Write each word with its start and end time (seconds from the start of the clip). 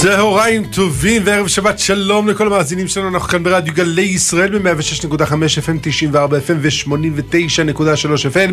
צהריים 0.00 0.64
טובים 0.64 1.22
וערב 1.24 1.46
שבת 1.46 1.78
שלום 1.78 2.28
לכל 2.28 2.46
המאזינים 2.46 2.88
שלנו, 2.88 3.08
אנחנו 3.08 3.28
כאן 3.28 3.42
ברדיו 3.42 3.74
גלי 3.74 4.02
ישראל 4.02 4.58
ב-106.5 4.58 5.22
FM, 5.66 5.78
94 5.80 6.38
FM 6.38 6.52
ו-89.3 6.60 8.34
FM. 8.34 8.52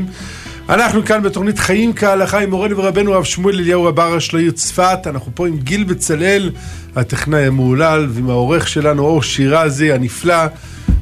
אנחנו 0.69 1.05
כאן 1.05 1.23
בתוכנית 1.23 1.59
חיים 1.59 1.93
כהלכה 1.93 2.39
עם 2.39 2.49
מורנו 2.49 2.77
ורבנו 2.77 3.13
הרב 3.13 3.23
שמואל 3.23 3.55
אליהו 3.55 3.87
רבה 3.87 4.19
של 4.19 4.37
העיר 4.37 4.51
צפת. 4.51 4.99
אנחנו 5.05 5.31
פה 5.35 5.47
עם 5.47 5.57
גיל 5.57 5.83
בצלאל, 5.83 6.51
הטכנאי 6.95 7.45
המהולל, 7.45 8.07
ועם 8.09 8.29
העורך 8.29 8.67
שלנו 8.67 9.03
אור 9.03 9.23
שירזי 9.23 9.91
הנפלא. 9.91 10.45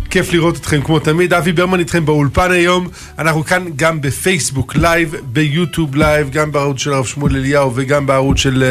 כיף 0.09 0.33
לראות 0.33 0.57
אתכם 0.57 0.81
כמו 0.81 0.99
תמיד. 0.99 1.33
אבי 1.33 1.51
ברמן 1.51 1.79
איתכם 1.79 2.05
באולפן 2.05 2.51
היום. 2.51 2.87
אנחנו 3.19 3.43
כאן 3.43 3.65
גם 3.75 4.01
בפייסבוק 4.01 4.75
live, 4.75 5.15
ביוטיוב 5.23 5.95
live, 5.95 6.29
גם 6.29 6.51
בערוץ 6.51 6.79
של 6.79 6.93
הרב 6.93 7.05
שמואל 7.05 7.35
אליהו 7.35 7.71
וגם 7.75 8.05
בערוץ 8.05 8.37
של 8.37 8.63
אה, 8.63 8.65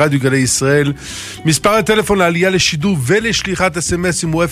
רדיו 0.00 0.20
גלי 0.20 0.36
ישראל. 0.36 0.92
מספר 1.44 1.70
הטלפון 1.70 2.18
לעלייה 2.18 2.50
לשידור 2.50 2.96
ולשליחת 3.06 3.76
אסמסים 3.76 4.32
הוא 4.32 4.44
072-322-9494, 4.44 4.48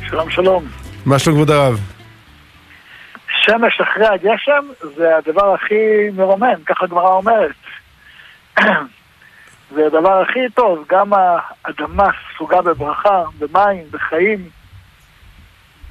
שלום 0.09 0.29
שלום. 0.29 0.65
מה 1.05 1.19
שלום 1.19 1.35
כבוד 1.35 1.51
הרב? 1.51 1.79
שמש 3.45 3.81
אחרי 3.81 4.07
הגשם 4.07 4.65
זה 4.95 5.17
הדבר 5.17 5.53
הכי 5.53 6.09
מרומם, 6.13 6.63
ככה 6.65 6.85
הגמרא 6.85 7.09
אומרת. 7.09 7.55
זה 9.75 9.85
הדבר 9.85 10.21
הכי 10.21 10.39
טוב, 10.53 10.85
גם 10.89 11.11
האדמה 11.13 12.09
ספוגה 12.35 12.61
בברכה, 12.61 13.23
במים, 13.39 13.83
בחיים. 13.91 14.49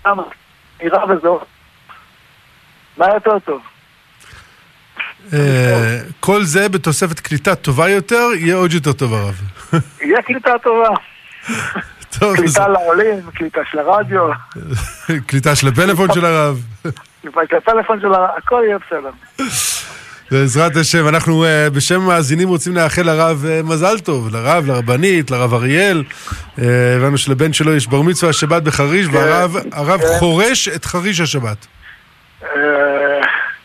גם 0.07 0.17
נראה 0.83 1.05
וזהו. 1.11 1.41
מה 2.97 3.07
יותר 3.15 3.39
טוב? 3.39 3.63
אה, 5.33 5.99
כל 6.21 6.43
זה 6.43 6.69
בתוספת 6.69 7.21
קליטה 7.21 7.55
טובה 7.55 7.89
יותר, 7.89 8.29
יהיה 8.39 8.55
עוד 8.55 8.73
יותר 8.73 8.93
טוב 8.93 9.15
הרב. 9.15 9.35
יהיה 10.01 10.23
קליטה 10.23 10.51
טובה. 10.63 10.89
טוב, 12.19 12.37
קליטה 12.37 12.69
לעולים, 12.69 13.31
קליטה 13.35 13.61
של 13.71 13.79
הרדיו, 13.79 14.29
קליטה 15.29 15.57
של 15.57 15.69
הפלאפון 15.69 16.13
של 16.15 16.25
הרב. 16.25 16.59
הכל 18.37 18.63
יהיה 18.67 18.79
בסדר. 18.79 19.11
בעזרת 20.31 20.77
השם, 20.77 21.09
אנחנו 21.09 21.45
אה, 21.45 21.71
בשם 21.77 22.01
המאזינים 22.01 22.49
רוצים 22.49 22.75
לאחל 22.75 23.03
לרב 23.03 23.45
אה, 23.49 23.61
מזל 23.65 23.99
טוב, 23.99 24.29
לרב, 24.33 24.67
לרבנית, 24.67 25.31
לרב 25.31 25.55
אריאל. 25.55 26.03
אה, 26.59 26.65
הבנו 26.97 27.19
שלבן 27.19 27.53
שלו 27.53 27.77
יש 27.77 27.87
בר 27.87 28.03
מצווה 28.03 28.31
השבת 28.31 28.63
בחריש, 28.63 29.07
והרב 29.13 29.57
הרב 29.73 30.01
כן. 30.01 30.07
חורש 30.19 30.69
את 30.69 30.85
חריש 30.85 31.21
השבת. 31.21 31.67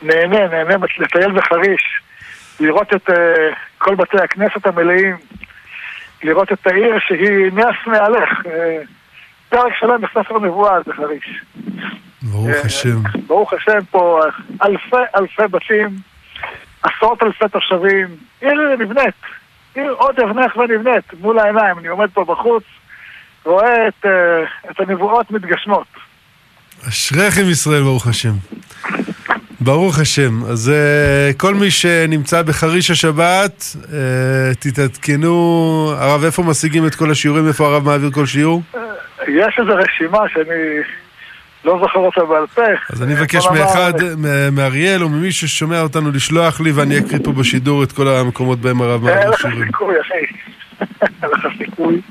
נהנה, 0.02 0.48
נהנה 0.48 0.76
לטייל 1.00 1.32
בחריש, 1.32 1.82
לראות 2.60 2.94
את 2.94 3.10
כל 3.78 3.96
בתי 3.96 4.18
הכנסת 4.18 4.66
המלאים, 4.66 5.16
לראות 6.24 6.52
את 6.52 6.68
העיר 6.68 7.00
שהיא 7.00 7.52
נס 7.54 7.76
מהלך. 7.88 8.30
אה, 8.46 8.78
פרק 9.50 9.74
שלם 9.80 10.02
בספר 10.02 10.40
נבואה 10.40 10.82
זה 10.86 10.94
חריש. 10.94 11.44
ברוך 12.22 12.48
אה, 12.48 12.62
השם. 12.62 13.00
ברוך 13.28 13.54
השם 13.54 13.80
פה 13.92 14.22
אלפי 14.64 14.96
אלפי 15.16 15.48
בתים, 15.52 15.90
עשרות 16.84 17.24
אלפי 17.24 17.46
תושבים, 17.52 18.08
עיר 18.42 18.76
נבנית, 18.80 19.16
עיר 19.76 19.92
עוד 19.92 20.20
אבנך 20.20 20.58
ונבנית 20.58 21.14
מול 21.22 21.40
העיניים, 21.40 21.80
אני 21.80 21.88
עומד 21.88 22.10
פה 22.14 22.26
בחוץ, 22.26 22.64
רואה 23.46 23.88
את, 23.88 24.06
אה, 24.06 24.72
את 24.72 24.80
הנבואות 24.80 25.32
מתגשמות. 25.32 25.88
אשריכם 26.90 27.50
ישראל, 27.50 27.82
ברוך 27.82 28.08
השם. 28.08 28.34
ברוך 29.60 30.00
השם. 30.00 30.46
אז 30.46 30.70
אה, 30.70 31.34
כל 31.38 31.54
מי 31.54 31.72
שנמצא 31.72 32.42
בחריש 32.42 32.92
השבת, 32.92 33.76
אה, 33.94 34.54
תתעדכנו. 34.60 35.36
הרב, 35.98 36.24
איפה 36.24 36.44
משיגים 36.44 36.88
את 36.88 36.96
כל 36.96 37.12
השיעורים? 37.12 37.48
איפה 37.48 37.68
הרב 37.68 37.86
מעביר 37.86 38.12
כל 38.12 38.26
שיעור? 38.26 38.62
יש 39.28 39.60
איזו 39.60 39.76
רשימה 39.76 40.20
שאני 40.34 40.82
לא 41.68 41.80
זוכר 41.82 42.00
אותה 42.00 42.22
בעל 42.30 42.48
פה. 42.48 42.62
אז 42.94 43.04
אני 43.04 43.14
מבקש 43.14 43.46
נאמר, 43.46 43.60
מאחד, 43.60 43.94
מאריאל 44.52 45.04
או 45.04 45.10
ממי 45.10 45.32
ששומע 45.32 45.82
אותנו 45.82 46.12
לשלוח 46.12 46.62
לי 46.62 46.72
ואני 46.72 47.00
אקריא 47.00 47.20
פה 47.24 47.32
בשידור 47.32 47.84
את 47.84 47.92
כל 47.92 48.08
המקומות 48.08 48.60
בהם 48.60 48.82
הרב 48.82 49.08
אין 49.08 49.16
מעביר 49.16 49.30
לך 49.30 49.40
שיעורים. 49.40 49.66
סיכוי, 49.66 49.96
אחי. 50.02 50.36
אין 51.02 51.30
לך 51.34 51.48
סיכוי. 51.58 52.02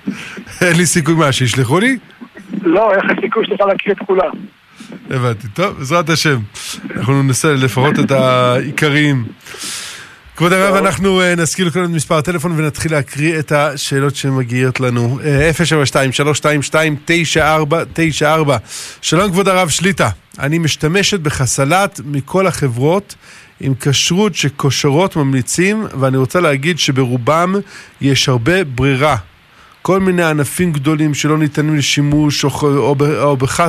אין 0.60 0.76
לי 0.76 0.86
סיכוי 0.86 1.14
מה, 1.14 1.32
שישלחו 1.32 1.80
לי? 1.80 1.98
לא, 2.62 2.92
אין 2.92 3.00
לך 3.00 3.20
סיכוי 3.20 3.46
שלך 3.46 3.60
להקריא 3.60 3.94
את 3.94 3.98
כולם. 4.06 4.30
הבנתי. 5.10 5.48
טוב, 5.48 5.78
בעזרת 5.78 6.08
השם. 6.08 6.38
אנחנו 6.96 7.22
ננסה 7.22 7.52
לפחות 7.54 7.94
את 8.04 8.10
העיקריים. 8.10 9.24
כבוד 10.36 10.52
הרב, 10.52 10.74
אנחנו 10.74 11.20
אה, 11.20 11.34
נזכיר 11.34 11.66
לכולם 11.66 11.84
את 11.84 11.90
מספר 11.90 12.14
הטלפון 12.14 12.52
ונתחיל 12.56 12.92
להקריא 12.92 13.38
את 13.38 13.52
השאלות 13.52 14.16
שמגיעות 14.16 14.80
לנו. 14.80 15.18
אה, 15.24 15.50
072-322-9494. 18.50 18.50
שלום 19.02 19.30
כבוד 19.30 19.48
הרב 19.48 19.68
שליטה, 19.68 20.08
אני 20.38 20.58
משתמשת 20.58 21.20
בחסלת 21.20 22.00
מכל 22.04 22.46
החברות 22.46 23.14
עם 23.60 23.74
כשרות 23.80 24.34
שכושרות 24.34 25.16
ממליצים, 25.16 25.86
ואני 26.00 26.16
רוצה 26.16 26.40
להגיד 26.40 26.78
שברובם 26.78 27.54
יש 28.00 28.28
הרבה 28.28 28.64
ברירה. 28.64 29.16
כל 29.86 30.00
מיני 30.00 30.22
ענפים 30.22 30.72
גדולים 30.72 31.14
שלא 31.14 31.38
ניתנים 31.38 31.76
לשימוש 31.76 32.44
או, 32.44 32.50
או, 32.62 32.94
או 33.22 33.36
בח, 33.36 33.60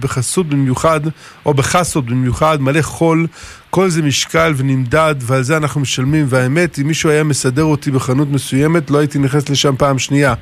בחסות 0.00 0.46
במיוחד, 0.46 1.00
או 1.46 1.54
בחסות 1.54 2.06
במיוחד, 2.06 2.60
מלא 2.60 2.82
חול, 2.82 3.26
כל 3.70 3.88
זה 3.88 4.02
משקל 4.02 4.52
ונמדד 4.56 5.14
ועל 5.20 5.42
זה 5.42 5.56
אנחנו 5.56 5.80
משלמים 5.80 6.24
והאמת, 6.28 6.78
אם 6.78 6.86
מישהו 6.86 7.10
היה 7.10 7.24
מסדר 7.24 7.64
אותי 7.64 7.90
בחנות 7.90 8.28
מסוימת 8.30 8.90
לא 8.90 8.98
הייתי 8.98 9.18
נכנס 9.18 9.50
לשם 9.50 9.76
פעם 9.76 9.98
שנייה 9.98 10.34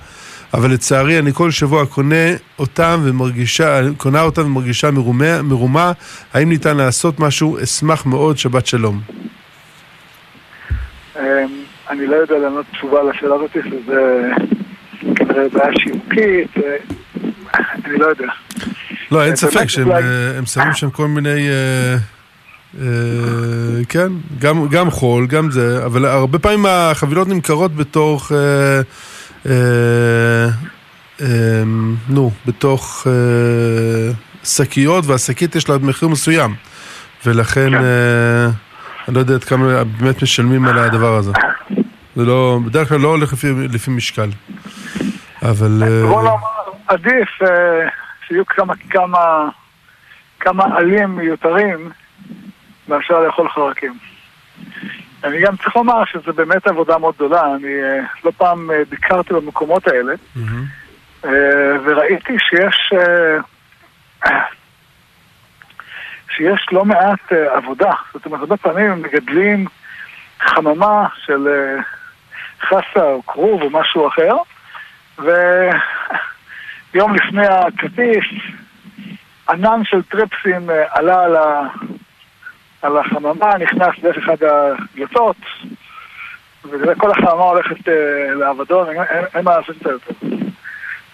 אבל 0.54 0.72
לצערי 0.72 1.18
אני 1.18 1.32
כל 1.32 1.50
שבוע 1.50 1.86
קונה 1.86 2.26
אותם 2.58 3.00
ומרגישה, 3.04 3.80
קונה 3.96 4.22
אותם 4.22 4.46
ומרגישה 4.46 4.90
מרומה, 4.90 5.42
מרומה 5.42 5.92
האם 6.34 6.48
ניתן 6.48 6.76
לעשות 6.76 7.20
משהו? 7.20 7.62
אשמח 7.62 8.06
מאוד, 8.06 8.38
שבת 8.38 8.66
שלום. 8.66 9.00
אמ, 11.16 11.22
אני 11.90 12.06
לא 12.06 12.16
יודע 12.16 12.38
לענות 12.38 12.66
תשובה 12.72 13.02
לשאלה 13.02 13.34
הזאת, 13.34 13.50
שזה 13.52 14.30
כנראה 15.34 15.48
בעיה 15.48 15.72
שיווקית, 15.78 16.64
אני 17.84 17.98
לא 17.98 18.06
יודע. 18.06 18.26
לא, 19.10 19.24
אין 19.24 19.36
ספק 19.36 19.68
שהם 19.68 19.90
אה, 19.90 20.46
שמים 20.46 20.74
שם 20.74 20.90
כל 20.90 21.08
מיני... 21.08 21.48
אה, 21.48 21.96
אה, 22.80 23.84
כן, 23.88 24.12
גם, 24.38 24.68
גם 24.68 24.90
חול, 24.90 25.26
גם 25.26 25.50
זה, 25.50 25.84
אבל 25.84 26.04
הרבה 26.04 26.38
פעמים 26.38 26.66
החבילות 26.68 27.28
נמכרות 27.28 27.76
בתוך... 27.76 28.32
אה, 28.32 28.80
אה, 29.46 30.48
אה, 31.20 31.62
נו, 32.08 32.30
בתוך 32.46 33.06
אה, 33.06 34.12
שקיות, 34.44 35.06
והשקית 35.06 35.56
יש 35.56 35.68
לה 35.68 35.78
מחיר 35.78 36.08
מסוים. 36.08 36.54
ולכן, 37.26 37.70
כן. 37.70 37.74
אה, 37.74 38.46
אני 39.08 39.14
לא 39.14 39.20
יודע 39.20 39.34
עד 39.34 39.44
כמה 39.44 39.84
באמת 39.84 40.22
משלמים 40.22 40.64
על 40.64 40.78
הדבר 40.78 41.16
הזה. 41.16 41.32
זה 42.16 42.24
לא, 42.24 42.60
בדרך 42.66 42.88
כלל 42.88 43.00
לא 43.00 43.08
הולך 43.08 43.32
לפי, 43.32 43.48
לפי 43.72 43.90
משקל. 43.90 44.30
אבל... 45.44 45.82
אה, 45.82 46.06
בוא 46.08 46.22
נאמר, 46.22 46.72
עדיף 46.86 47.42
אה, 47.42 47.88
שיהיו 48.26 48.46
כמה, 48.46 48.74
כמה, 48.90 49.48
כמה 50.40 50.64
עלים 50.76 51.16
מיותרים 51.16 51.90
מאשר 52.88 53.20
לאכול 53.20 53.48
חרקים. 53.48 53.98
אני 55.24 55.40
גם 55.40 55.56
צריך 55.56 55.76
לומר 55.76 56.04
שזו 56.04 56.32
באמת 56.32 56.66
עבודה 56.66 56.98
מאוד 56.98 57.14
גדולה, 57.14 57.54
אני 57.54 57.82
אה, 57.82 58.00
לא 58.24 58.32
פעם 58.36 58.70
ביקרתי 58.88 59.34
במקומות 59.34 59.86
האלה. 59.88 60.14
אה, 61.24 61.30
וראיתי 61.84 62.36
שיש 62.38 62.92
שיש 66.36 66.66
לא 66.72 66.84
מעט 66.84 67.32
עבודה. 67.32 67.92
זאת 68.12 68.26
אומרת, 68.26 68.40
הרבה 68.40 68.56
פעמים 68.56 68.90
הם 68.90 69.02
מגדלים 69.02 69.66
חממה 70.40 71.06
של 71.24 71.48
חסה 72.60 73.02
או 73.02 73.22
כרוב 73.26 73.62
או 73.62 73.70
משהו 73.70 74.08
אחר, 74.08 74.36
ויום 75.18 77.14
לפני 77.14 77.46
הקטיף, 77.46 78.24
ענן 79.48 79.80
של 79.84 80.02
טרפסים 80.02 80.70
אה, 80.70 80.84
עלה 80.90 81.24
על, 81.24 81.36
ה... 81.36 81.68
על 82.82 82.96
החממה, 82.98 83.58
נכנס 83.58 83.94
דרך 84.02 84.16
אחד 84.18 84.36
הדלתות, 84.42 85.36
וכל 86.64 87.10
החממה 87.10 87.44
הולכת 87.44 87.88
אה, 87.88 88.34
לאבדון, 88.34 88.88
אין, 88.88 89.24
אין, 89.34 89.44
מה 89.44 89.56
לעשות 89.56 89.76
איתה 89.76 89.90
יותר. 89.90 90.14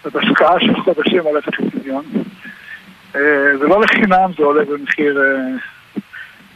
זאת 0.04 0.16
השקעה 0.16 0.60
של 0.60 0.80
חודשים 0.80 1.22
הולכת 1.22 1.58
לטמיון. 1.58 2.04
אה, 3.16 3.56
זה 3.58 3.66
לא 3.68 3.80
לחינם, 3.80 4.30
זה 4.38 4.44
עולה 4.44 4.64
במחיר 4.64 5.20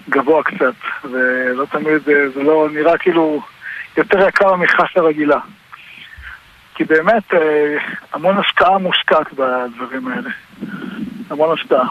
גבוה 0.09 0.43
קצת, 0.43 0.75
ולא 1.05 1.67
תמיד, 1.71 2.03
זה 2.35 2.43
לא 2.43 2.69
נראה 2.73 2.99
כאילו 2.99 3.43
יותר 3.97 4.29
יקר 4.29 4.57
מחסה 4.57 5.01
רגילה. 5.01 5.39
כי 6.75 6.85
באמת 6.85 7.35
אה, 7.35 7.39
המון 8.13 8.39
השקעה 8.39 8.79
מושקעת 8.79 9.27
בדברים 9.33 10.09
האלה. 10.09 10.31
המון 11.31 11.59
השקעה. 11.59 11.89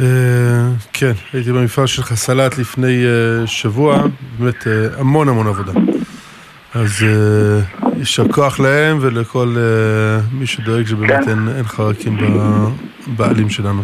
אה, 0.00 0.68
כן, 0.92 1.12
הייתי 1.32 1.52
במפעל 1.52 1.86
שלך 1.86 2.14
סלט 2.14 2.58
לפני 2.58 3.04
אה, 3.06 3.46
שבוע, 3.46 4.02
באמת 4.38 4.66
המון 4.98 5.28
המון 5.28 5.46
עבודה. 5.46 5.72
אז 6.74 7.04
יישר 7.96 8.28
כוח 8.32 8.60
להם 8.60 8.98
ולכל 9.00 9.56
מי 10.32 10.46
שדואג 10.46 10.86
שבאמת 10.86 11.24
כן. 11.24 11.48
אין 11.56 11.64
חרקים 11.64 12.18
בבעלים 13.08 13.50
שלנו. 13.50 13.82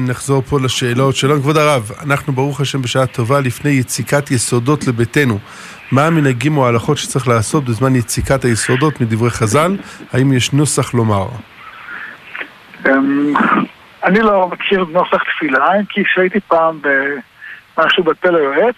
נחזור 0.00 0.42
פה 0.48 0.60
לשאלות. 0.60 1.16
שלום 1.16 1.40
כבוד 1.40 1.56
הרב, 1.56 1.90
אנחנו 2.02 2.32
ברוך 2.32 2.60
השם 2.60 2.82
בשעה 2.82 3.06
טובה 3.06 3.40
לפני 3.40 3.70
יציקת 3.70 4.30
יסודות 4.30 4.86
לביתנו. 4.86 5.38
מה 5.92 6.06
המנהגים 6.06 6.56
או 6.56 6.66
ההלכות 6.66 6.98
שצריך 6.98 7.28
לעשות 7.28 7.64
בזמן 7.64 7.96
יציקת 7.96 8.44
היסודות 8.44 9.00
מדברי 9.00 9.30
חז"ל? 9.30 9.76
האם 10.12 10.32
יש 10.32 10.52
נוסח 10.52 10.94
לומר? 10.94 11.26
אמ, 12.86 13.34
אני 14.04 14.20
לא 14.20 14.48
מכיר 14.52 14.84
נוסח 14.84 15.22
תפילה, 15.22 15.66
כי 15.88 16.04
כשהייתי 16.04 16.40
פעם 16.40 16.80
במשהו 17.76 18.04
בתל 18.04 18.36
היועץ, 18.36 18.76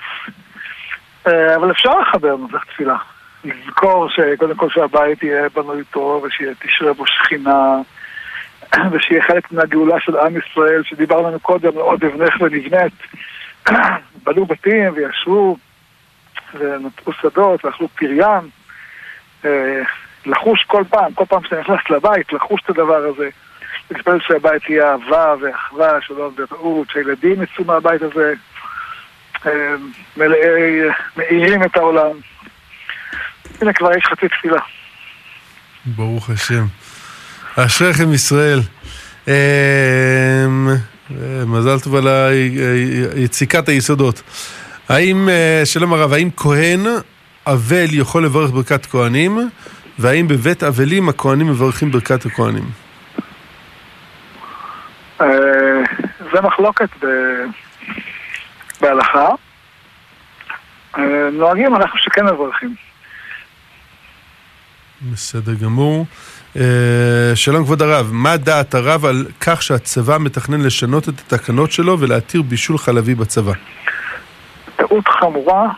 אה, 1.26 1.56
אבל 1.56 1.70
אפשר 1.70 1.90
לחבר 2.00 2.36
נוסח 2.36 2.64
תפילה. 2.64 2.96
לזכור 3.44 4.08
שקודם 4.08 4.54
כל 4.54 4.70
שהבית 4.70 5.22
יהיה 5.22 5.48
בנוי 5.54 5.84
טוב, 5.90 6.24
ושתשרה 6.24 6.92
בו 6.92 7.06
שכינה, 7.06 7.76
ושיהיה 8.92 9.22
חלק 9.22 9.52
מהגאולה 9.52 10.00
של 10.00 10.16
עם 10.16 10.34
ישראל, 10.36 10.82
שדיברנו 10.84 11.40
קודם, 11.40 11.74
עוד 11.74 12.04
אבנך 12.04 12.34
ונבנית. 12.40 12.92
בנו 14.24 14.46
בתים 14.46 14.92
וישבו, 14.94 15.56
ונטעו 16.58 17.12
שדות, 17.12 17.64
ואכלו 17.64 17.88
פריין. 17.88 18.48
אה, 19.44 19.82
לחוש 20.26 20.64
כל 20.66 20.84
פעם, 20.90 21.14
כל 21.14 21.24
פעם 21.28 21.44
שאתה 21.44 21.60
נכנס 21.60 21.80
לבית, 21.90 22.32
לחוש 22.32 22.60
את 22.64 22.70
הדבר 22.70 22.96
הזה. 23.14 23.28
להתפלל 23.90 24.18
שהבית 24.20 24.70
יהיה 24.70 24.92
אהבה 24.92 25.34
ואחווה, 25.40 26.00
שלום 26.00 26.34
ורעות, 26.36 26.90
שהילדים 26.90 27.42
יצאו 27.42 27.64
מהבית 27.64 28.02
הזה 28.02 28.34
אה, 29.46 29.74
מלאי, 30.16 30.80
מאירים 31.16 31.62
את 31.62 31.76
העולם. 31.76 32.10
הנה 33.60 33.72
כבר 33.72 33.92
יש 33.96 34.04
חצי 34.04 34.28
תפילה. 34.28 34.60
ברוך 35.86 36.30
השם. 36.30 36.64
אשריכם 37.56 38.12
ישראל. 38.12 38.60
אה, 39.28 40.46
מזל 41.46 41.80
טוב 41.80 41.96
על 41.96 42.08
יציקת 43.16 43.68
היסודות. 43.68 44.22
האם, 44.88 45.28
אה, 45.28 45.62
שלום 45.64 45.92
הרב, 45.92 46.12
האם 46.12 46.28
כהן 46.36 46.86
אבל 47.46 47.86
יכול 47.92 48.24
לברך 48.24 48.50
ברכת 48.50 48.86
כהנים, 48.86 49.38
והאם 49.98 50.28
בבית 50.28 50.62
אבלים 50.62 51.08
הכהנים 51.08 51.46
מברכים 51.46 51.90
ברכת 51.90 52.26
הכהנים? 52.26 52.64
אה, 55.20 55.26
זה 56.32 56.40
מחלוקת 56.40 56.88
בהלכה. 58.80 59.28
אה, 60.98 61.02
נוהגים 61.32 61.76
אנחנו 61.76 61.98
שכן 61.98 62.26
מברכים. 62.26 62.74
בסדר 65.12 65.54
גמור. 65.54 66.06
שלום 67.34 67.64
כבוד 67.64 67.82
הרב, 67.82 68.08
מה 68.12 68.36
דעת 68.36 68.74
הרב 68.74 69.04
על 69.04 69.26
כך 69.40 69.62
שהצבא 69.62 70.18
מתכנן 70.18 70.60
לשנות 70.60 71.08
את 71.08 71.14
התקנות 71.20 71.72
שלו 71.72 72.00
ולהתיר 72.00 72.42
בישול 72.42 72.78
חלבי 72.78 73.14
בצבא? 73.14 73.52
טעות 75.02 75.08
חמורה, 75.08 75.68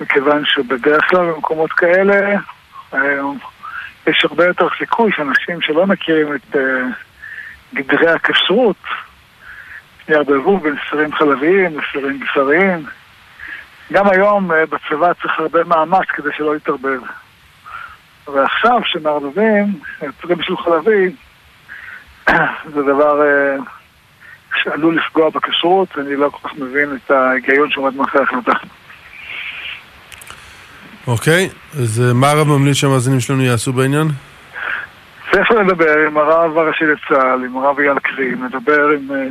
מכיוון 0.00 0.44
שבדרך 0.44 1.10
כלל 1.10 1.32
במקומות 1.32 1.72
כאלה 1.72 2.38
יש 4.06 4.24
הרבה 4.24 4.44
יותר 4.44 4.68
סיכוי 4.78 5.12
שאנשים 5.16 5.60
שלא 5.60 5.86
מכירים 5.86 6.34
את 6.34 6.56
גדרי 7.74 8.10
הכשרות 8.10 8.76
יערבבו 10.08 10.58
בין 10.58 10.74
ספרים 10.86 11.12
חלביים 11.12 11.78
לספרים 11.78 12.20
בשריים. 12.20 12.86
גם 13.92 14.08
היום 14.08 14.52
אה, 14.52 14.66
בצבא 14.66 15.12
צריך 15.22 15.38
הרבה 15.38 15.64
מאמץ 15.64 16.06
כדי 16.08 16.28
שלא 16.36 16.56
יתערבב. 16.56 17.00
ועכשיו 18.26 18.80
שמערבבים, 18.84 19.80
יוצרים 20.02 20.38
בשביל 20.38 20.56
חלבי, 20.56 21.12
זה 22.74 22.82
דבר 22.82 23.22
אה, 23.22 23.56
שעלול 24.54 24.96
לפגוע 24.96 25.30
בכשרות, 25.30 25.96
ואני 25.96 26.16
לא 26.16 26.30
כל 26.30 26.48
כך 26.48 26.54
מבין 26.54 26.96
את 26.96 27.10
ההיגיון 27.10 27.70
שעומד 27.70 27.96
מאחורי 27.96 28.24
ההחלטה. 28.24 28.52
אוקיי, 31.06 31.48
אז 31.72 32.00
אה, 32.00 32.14
מה 32.14 32.30
הרב 32.30 32.48
ממליץ 32.48 32.76
שהמאזינים 32.76 33.20
שלנו 33.20 33.42
יעשו 33.42 33.72
בעניין? 33.72 34.08
צריך 35.32 35.50
לדבר 35.50 35.98
עם 36.06 36.16
הרב 36.16 36.58
הראשי 36.58 36.84
לצה"ל, 36.84 37.44
עם 37.44 37.56
הרב 37.56 37.78
אייל 37.78 37.98
קרים, 37.98 38.44
לדבר 38.44 38.88
עם 38.88 39.10
אה, 39.10 39.26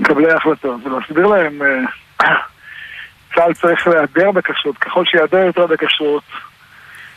מקבלי 0.00 0.32
ההחלטות 0.32 0.80
ולהסביר 0.86 1.26
להם 1.26 1.62
אה, 1.62 2.28
צה"ל 3.34 3.54
צריך 3.54 3.86
להיעדר 3.86 4.30
בכשרות, 4.30 4.78
ככל 4.78 5.04
שיעדר 5.04 5.38
יותר 5.38 5.66
בכשרות, 5.66 6.24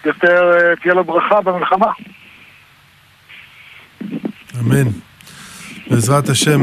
יותר 0.06 0.76
תהיה 0.82 0.94
לו 0.94 1.04
ברכה 1.04 1.42
במלחמה. 1.42 1.92
אמן. 4.60 5.09
בעזרת 5.90 6.30
השם, 6.30 6.60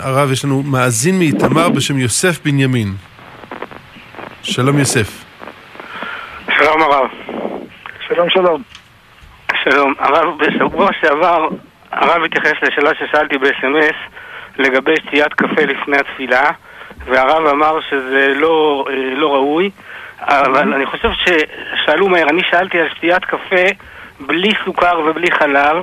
הרב, 0.00 0.32
יש 0.32 0.44
לנו 0.44 0.62
מאזין 0.62 1.18
מאיתמר 1.18 1.68
בשם 1.68 1.98
יוסף 1.98 2.44
בנימין. 2.44 2.88
שלום 4.42 4.78
יוסף. 4.78 5.24
שלום 6.58 6.82
הרב. 6.82 7.08
שלום 8.08 8.30
שלום. 8.30 8.62
שלום. 9.64 9.94
הרב, 9.98 10.38
בשבוע 10.38 10.90
שעבר 11.00 11.48
הרב 11.92 12.24
התייחס 12.24 12.52
לשאלה 12.62 12.90
ששאלתי 12.98 13.38
ב-SMS 13.38 13.96
לגבי 14.58 14.94
שתיית 15.06 15.34
קפה 15.34 15.62
לפני 15.62 15.96
התפילה, 15.96 16.50
והרב 17.04 17.46
אמר 17.46 17.80
שזה 17.90 18.28
לא, 18.36 18.84
אה, 18.90 19.14
לא 19.16 19.34
ראוי, 19.34 19.70
אבל 20.20 20.74
אני 20.74 20.86
חושב 20.86 21.08
ששאלו 21.12 22.08
מהר, 22.08 22.28
אני 22.28 22.42
שאלתי 22.50 22.80
על 22.80 22.88
שתיית 22.96 23.24
קפה 23.24 23.66
בלי 24.20 24.50
סוכר 24.64 25.00
ובלי 25.06 25.30
חלב, 25.30 25.76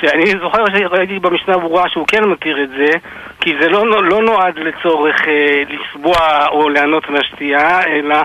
שאני 0.00 0.32
זוכר 0.40 0.64
שראיתי 0.78 1.18
במשנה 1.18 1.58
ברורה 1.58 1.88
שהוא 1.88 2.06
כן 2.06 2.24
מכיר 2.24 2.62
את 2.62 2.68
זה, 2.68 2.98
כי 3.40 3.54
זה 3.60 3.68
לא, 3.68 4.02
לא 4.04 4.22
נועד 4.22 4.58
לצורך 4.58 5.28
אה, 5.28 5.62
לסבוע 5.68 6.46
או 6.48 6.68
ליהנות 6.68 7.10
מהשתייה, 7.10 7.82
אלא 7.82 8.16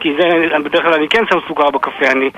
כי 0.00 0.14
זה, 0.18 0.58
בדרך 0.64 0.82
כלל 0.82 0.92
אני 0.92 1.08
כן 1.08 1.24
שם 1.30 1.38
סוכר 1.48 1.70
בקפה, 1.70 2.06
אני 2.10 2.30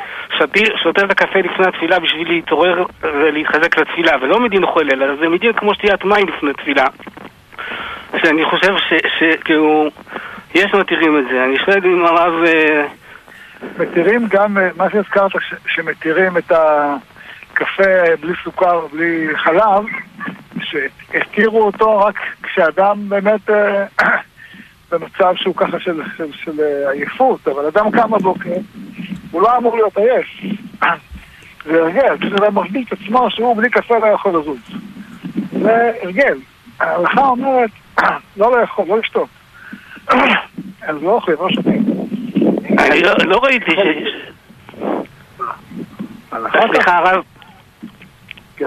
שותה 0.83 1.05
את 1.05 1.11
הקפה 1.11 1.39
לפני 1.39 1.67
התפילה 1.67 1.99
בשביל 1.99 2.29
להתעורר 2.29 2.85
ולהתחזק 3.03 3.79
לתפילה, 3.79 4.13
ולא 4.21 4.41
מדין 4.41 4.65
אוכל, 4.65 4.89
אלא 4.93 5.17
זה 5.17 5.29
מדין 5.29 5.53
כמו 5.53 5.75
שתיית 5.75 6.05
מים 6.05 6.29
לפני 6.29 6.53
תפילה. 6.53 6.87
שאני 8.23 8.45
חושב 8.45 8.75
שכאילו, 9.19 9.89
יש 10.55 10.75
מתירים 10.75 11.19
את 11.19 11.25
זה, 11.31 11.45
אני 11.45 11.57
שואל 11.65 11.81
אם 11.85 12.07
הרב... 12.07 12.45
אה, 12.47 12.87
מתירים 13.79 14.27
גם, 14.29 14.59
אה, 14.59 14.69
מה 14.77 14.91
שהזכרת, 14.91 15.31
שמתירים 15.67 16.37
את 16.37 16.53
ה... 16.53 16.95
קפה 17.55 18.17
בלי 18.21 18.33
סוכר, 18.45 18.87
בלי 18.93 19.29
חלב, 19.37 19.85
שהתירו 20.63 21.63
אותו 21.63 21.99
רק 21.99 22.15
כשאדם 22.43 23.09
באמת 23.09 23.51
אה, 23.51 23.87
במצב 24.91 25.35
שהוא 25.37 25.57
ככה 25.57 25.81
של, 25.81 26.03
של, 26.17 26.33
של 26.33 26.61
אה, 26.61 26.91
עייפות, 26.91 27.49
אבל 27.49 27.67
אדם 27.67 27.91
קם 27.91 28.11
בבוקר, 28.11 28.55
הוא 29.31 29.43
לא 29.43 29.57
אמור 29.57 29.77
להיות 29.77 29.97
עייף. 29.97 30.27
זה 31.65 31.83
הרגל, 31.83 32.17
כשאדם 32.21 32.55
מרגיש 32.55 32.87
את 32.89 32.93
עצמו 32.93 33.31
שהוא 33.31 33.57
בלי 33.57 33.71
קפה 33.71 33.99
לא 33.99 34.07
יכול 34.07 34.39
לזוז. 34.39 34.59
זה 35.53 35.93
הרגל. 36.03 36.39
ההלכה 36.81 37.21
אומרת 37.21 37.71
לא 38.37 38.61
לאכול, 38.61 38.85
לא 38.89 38.99
לשתות. 38.99 39.29
אז 40.83 41.03
לא 41.03 41.11
אוכלים, 41.11 41.37
לא 41.41 41.49
שותים. 41.51 41.85
אני 42.79 43.03
לא, 43.03 43.15
לא 43.25 43.39
ראיתי 43.45 43.71
ש... 43.71 43.79
סליחה 46.71 46.97
הרב, 46.97 47.25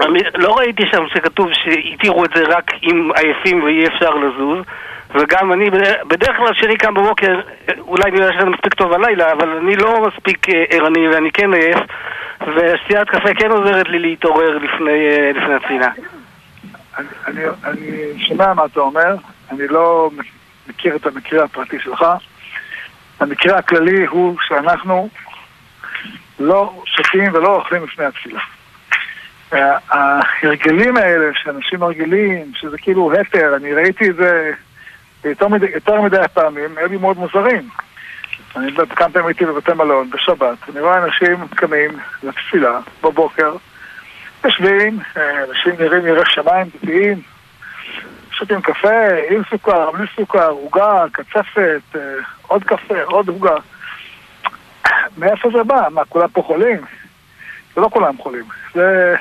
כן. 0.00 0.10
אני 0.10 0.20
לא 0.34 0.56
ראיתי 0.58 0.82
שם 0.90 1.04
שכתוב 1.14 1.48
שהתירו 1.52 2.24
את 2.24 2.30
זה 2.34 2.42
רק 2.42 2.70
עם 2.82 3.10
עייפים 3.16 3.62
ואי 3.62 3.86
אפשר 3.86 4.10
לזוז 4.10 4.64
וגם 5.10 5.52
אני, 5.52 5.70
בדרך 6.08 6.36
כלל 6.36 6.54
כשאני 6.54 6.76
קם 6.76 6.94
בבוקר, 6.94 7.40
אולי 7.78 8.10
יודע 8.10 8.32
שאני 8.32 8.50
מספיק 8.50 8.74
טוב 8.74 8.92
הלילה, 8.92 9.32
אבל 9.32 9.48
אני 9.48 9.76
לא 9.76 10.06
מספיק 10.06 10.48
אה, 10.48 10.64
ערני 10.70 11.08
ואני 11.08 11.32
כן 11.32 11.54
עייף 11.54 11.78
ושתיית 12.40 13.08
קפה 13.08 13.34
כן 13.34 13.50
עוזרת 13.50 13.88
לי 13.88 13.98
להתעורר 13.98 14.58
לפני, 14.58 15.08
אה, 15.08 15.30
לפני 15.34 15.54
התפילה. 15.54 15.88
אני, 16.98 17.06
אני, 17.26 17.44
אני 17.64 18.24
שומע 18.26 18.54
מה 18.54 18.64
אתה 18.64 18.80
אומר, 18.80 19.16
אני 19.50 19.68
לא 19.68 20.10
מכיר 20.68 20.96
את 20.96 21.06
המקרה 21.06 21.44
הפרטי 21.44 21.80
שלך. 21.80 22.04
המקרה 23.20 23.58
הכללי 23.58 24.06
הוא 24.06 24.36
שאנחנו 24.48 25.08
לא 26.38 26.82
שותים 26.84 27.34
ולא 27.34 27.56
אוכלים 27.56 27.84
לפני 27.84 28.04
התפילה. 28.04 28.40
ההרגלים 29.52 30.96
האלה 30.96 31.30
שאנשים 31.34 31.80
מרגילים, 31.80 32.52
שזה 32.54 32.78
כאילו 32.78 33.12
התר, 33.12 33.56
אני 33.56 33.74
ראיתי 33.74 34.10
את 34.10 34.16
זה 34.16 34.52
יותר 35.24 35.48
מדי, 35.48 35.66
יותר 35.74 36.00
מדי 36.00 36.16
פעמים, 36.34 36.78
הם 36.78 36.90
לי 36.92 36.96
מאוד 36.96 37.18
מוזרים. 37.18 37.68
אני 38.56 38.72
כמה 38.96 39.08
פעמים 39.08 39.26
הייתי 39.26 39.44
בבתי 39.44 39.72
מלון 39.72 40.10
בשבת, 40.10 40.58
אני 40.68 40.80
רואה 40.80 41.04
אנשים 41.04 41.48
קמים 41.48 41.90
לתפילה 42.22 42.80
בבוקר, 43.02 43.56
יושבים, 44.44 44.98
אה, 45.16 45.44
אנשים 45.44 45.72
נראים 45.78 46.06
ירח 46.06 46.28
שמיים 46.28 46.66
דתיים, 46.74 47.20
שותים 48.30 48.60
קפה, 48.60 49.06
עם 49.30 49.42
סוכר, 49.50 49.90
בלי 49.90 50.06
סוכר, 50.16 50.48
עוגה, 50.48 51.04
קצפת, 51.12 51.80
אה, 51.96 52.00
עוד 52.46 52.64
קפה, 52.64 53.02
עוד 53.02 53.28
עוגה. 53.28 53.56
מאיפה 55.18 55.50
זה 55.50 55.62
בא? 55.64 55.88
מה, 55.90 56.04
כולם 56.04 56.28
פה 56.28 56.42
חולים? 56.42 56.80
זה 57.74 57.80
לא 57.80 57.88
כולם 57.92 58.16
חולים. 58.18 58.44
זה... 58.74 59.16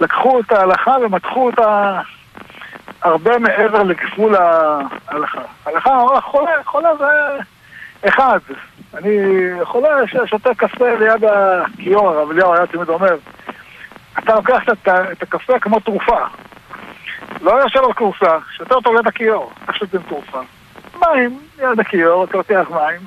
לקחו 0.00 0.40
את 0.40 0.52
ההלכה 0.52 0.96
ומתחו 1.02 1.46
אותה 1.46 2.00
הרבה 3.02 3.38
מעבר 3.38 3.82
לגבול 3.82 4.34
ההלכה. 4.36 5.40
ההלכה 5.66 5.90
אמרה, 5.90 6.20
חולה, 6.20 6.50
חולה 6.64 6.96
זה 6.96 7.38
אחד. 8.08 8.38
אני 8.94 9.18
חולה 9.64 9.88
ששותה 10.06 10.54
קפה 10.54 10.94
ליד 10.94 11.24
הכיור, 11.24 12.08
הרב 12.08 12.30
אליהו 12.30 12.54
היה 12.54 12.66
תמיד 12.66 12.88
אומר, 12.88 13.16
אתה 14.18 14.34
לוקח 14.34 14.62
את 15.12 15.22
הקפה 15.22 15.58
כמו 15.58 15.80
תרופה. 15.80 16.18
לא 17.40 17.52
יושב 17.52 17.80
על 17.84 17.92
כורסה, 17.92 18.38
שותה 18.56 18.74
אותו 18.74 18.94
ליד 18.94 19.06
הכיור, 19.06 19.52
איך 19.68 19.76
שותים 19.76 20.00
תרופה. 20.08 20.40
מים, 21.00 21.38
ליד 21.58 21.80
הכיור, 21.80 22.24
אתה 22.24 22.36
לוקח 22.36 22.66
מים, 22.70 23.00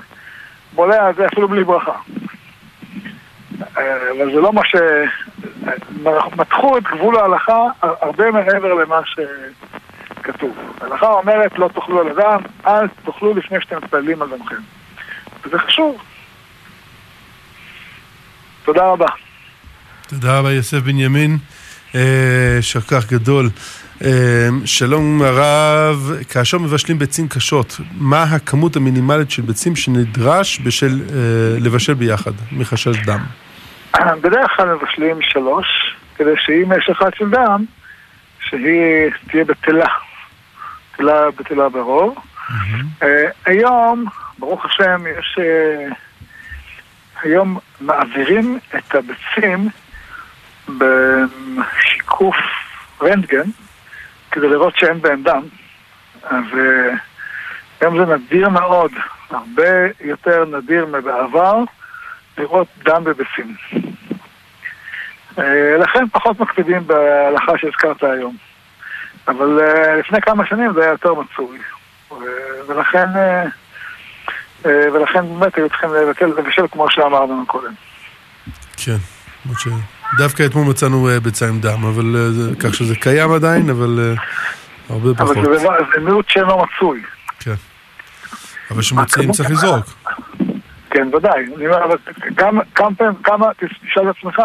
בולע 0.74 1.06
על 1.06 1.13
זה 1.15 1.25
אפילו 1.25 1.48
בלי 1.48 1.63
ברכה. 1.63 1.96
אה, 3.77 4.12
אבל 4.17 4.34
זה 4.34 4.41
לא 4.41 4.53
מה 4.53 4.62
ש... 4.65 4.75
מתחו 6.38 6.78
את 6.78 6.84
גבול 6.84 7.18
ההלכה 7.18 7.64
הרבה 7.82 8.32
מעבר 8.32 8.74
למה 8.74 9.02
שכתוב. 9.06 10.58
ההלכה 10.82 11.08
אומרת 11.08 11.60
לא 11.60 11.70
תאכלו 11.74 12.02
על 12.02 12.08
אדם, 12.08 12.42
אל 12.68 12.88
תאכלו 13.06 13.34
לפני 13.34 13.58
שאתם 13.62 13.78
מתפללים 13.78 14.22
על 14.22 14.30
דמכם. 14.30 14.56
וזה 15.46 15.60
חשוב. 15.60 15.98
תודה 18.66 18.86
רבה. 18.86 19.08
תודה 20.08 20.40
רבה 20.40 20.52
יוסף 20.52 20.78
בנימין, 20.78 21.38
יישר 21.94 22.80
אה, 22.80 22.84
כוח 22.84 23.06
גדול. 23.06 23.50
אה, 24.04 24.48
שלום 24.66 25.22
הרב, 25.22 26.12
כאשר 26.30 26.58
מבשלים 26.58 27.00
ביצים 27.00 27.28
קשות, 27.28 27.80
מה 27.92 28.24
הכמות 28.24 28.76
המינימלית 28.76 29.32
של 29.32 29.42
ביצים 29.42 29.76
שנדרש 29.76 30.60
בשל 30.60 31.02
לבשל 31.60 31.94
ביחד, 31.94 32.32
מחשש 32.52 32.98
דם? 33.06 33.20
בדרך 34.24 34.51
כלל 34.56 34.75
מבשלים 34.75 35.22
שלוש, 35.22 35.96
כדי 36.15 36.34
שאם 36.38 36.72
יש 36.77 36.89
אחד 36.89 37.13
של 37.15 37.29
דם, 37.29 37.65
שהיא 38.39 39.12
תהיה 39.27 39.46
בטלה. 39.46 39.88
בטלה, 40.94 41.32
בטלה 41.32 41.70
ברוב. 41.70 42.15
Mm-hmm. 42.17 43.06
היום, 43.46 44.06
ברוך 44.39 44.65
השם, 44.65 45.03
יש... 45.20 45.39
Uh, 45.39 45.94
היום 47.24 47.60
מעבירים 47.82 48.60
את 48.77 48.96
הביצים 48.96 49.70
בשיקוף 50.67 52.36
רנטגן, 53.01 53.50
כדי 54.32 54.50
לראות 54.50 54.77
שאין 54.77 55.01
בהם 55.01 55.24
דם. 55.24 55.44
אז 56.24 56.44
uh, 56.53 56.98
היום 57.82 58.06
זה 58.06 58.15
נדיר 58.15 58.50
מאוד, 58.50 58.91
הרבה 59.29 59.70
יותר 60.01 60.46
נדיר 60.46 60.86
מבעבר. 60.86 61.63
לראות 62.38 62.67
דם 62.84 63.03
בביצים. 63.03 63.56
אה, 65.39 65.77
לכן 65.77 66.03
פחות 66.12 66.39
מקפידים 66.39 66.88
בהלכה 66.88 67.51
שהזכרת 67.58 68.03
היום. 68.03 68.38
אבל 69.27 69.60
אה, 69.62 69.96
לפני 69.96 70.22
כמה 70.22 70.46
שנים 70.46 70.74
זה 70.74 70.82
היה 70.82 70.91
יותר 70.91 71.13
מצוי. 71.13 71.60
ולכן, 72.67 73.08
אה, 73.15 73.44
ולכן 74.94 75.39
באמת 75.39 75.56
היו 75.56 75.70
צריכים 75.70 75.89
לבטל 75.94 76.25
לבשל 76.25 76.67
כמו 76.72 76.91
שאמרנו 76.91 77.46
קודם. 77.48 77.72
כן, 78.77 78.98
דווקא 80.17 80.46
אתמול 80.46 80.67
מצאנו 80.67 81.08
ביצה 81.24 81.48
עם 81.48 81.60
דם, 81.60 81.86
אבל 81.86 82.15
כך 82.60 82.75
שזה 82.75 82.96
קיים 82.96 83.32
עדיין, 83.32 83.70
אבל 83.70 84.15
הרבה 84.89 85.13
פחות. 85.13 85.38
אבל 85.38 85.58
זה 85.96 86.01
מיעוט 86.01 86.29
שאינו 86.29 86.63
מצוי. 86.63 87.01
כן. 87.39 87.53
אבל 88.72 88.82
כשמוצאים 88.82 89.32
צריך 89.32 89.51
לזרוק. 89.51 89.86
כן, 90.98 91.16
ודאי. 91.16 91.46
אני 91.56 91.68
אומר, 91.68 91.84
אבל 91.84 91.98
כמה, 92.38 92.62
כמה 92.75 92.96
פעמים, 92.96 93.16
כמה, 93.24 93.48
תשאל 93.58 94.10
את 94.10 94.16
עצמך, 94.18 94.42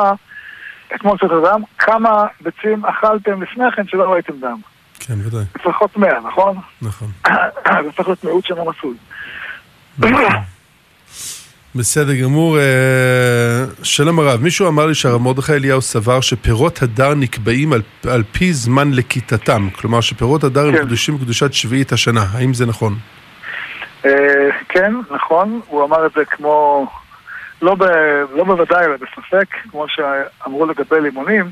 אתמול 0.94 1.18
שאת 1.18 1.30
אדם, 1.30 1.60
כמה 1.78 2.26
ביצים 2.40 2.84
אכלתם 2.86 3.42
לפני 3.42 3.64
כן 3.76 3.82
שלא 3.86 4.12
ראיתם 4.12 4.32
דם? 4.40 4.58
כן, 4.98 5.14
ודאי. 5.26 5.44
לפחות 5.56 5.96
מאה, 5.96 6.20
נכון? 6.26 6.56
נכון. 6.82 7.08
זה 7.84 7.92
צריך 7.96 8.08
להיות 8.08 8.24
מיעוט 8.24 8.44
שאינו 8.44 8.64
מסוי. 8.70 8.96
בסדר 11.74 12.14
גמור. 12.14 12.58
אה, 12.58 13.64
שלום 13.82 14.18
הרב, 14.18 14.40
מישהו 14.40 14.68
אמר 14.68 14.86
לי 14.86 14.94
שהרב 14.94 15.20
מרדכי 15.20 15.52
אליהו 15.52 15.82
סבר 15.82 16.20
שפירות 16.20 16.82
הדר 16.82 17.14
נקבעים 17.14 17.72
על, 17.72 17.82
על 18.10 18.22
פי 18.32 18.52
זמן 18.52 18.92
לכיתתם. 18.92 19.68
כלומר 19.72 20.00
שפירות 20.00 20.44
הדר 20.44 20.66
הם 20.66 20.76
כן. 20.76 20.84
קדושים 20.84 21.18
קדושת 21.18 21.52
שביעית 21.52 21.92
השנה. 21.92 22.26
האם 22.32 22.54
זה 22.54 22.66
נכון? 22.66 22.98
אה, 24.04 24.50
כן, 24.68 24.94
נכון, 25.10 25.60
הוא 25.66 25.84
אמר 25.84 26.06
את 26.06 26.12
זה 26.12 26.24
כמו, 26.24 26.86
לא, 27.62 27.74
ב, 27.74 27.84
לא 28.34 28.44
בוודאי, 28.44 28.84
אלא 28.84 28.96
בספק, 28.96 29.46
כמו 29.70 29.86
שאמרו 29.88 30.66
לגבי 30.66 31.00
לימונים, 31.00 31.50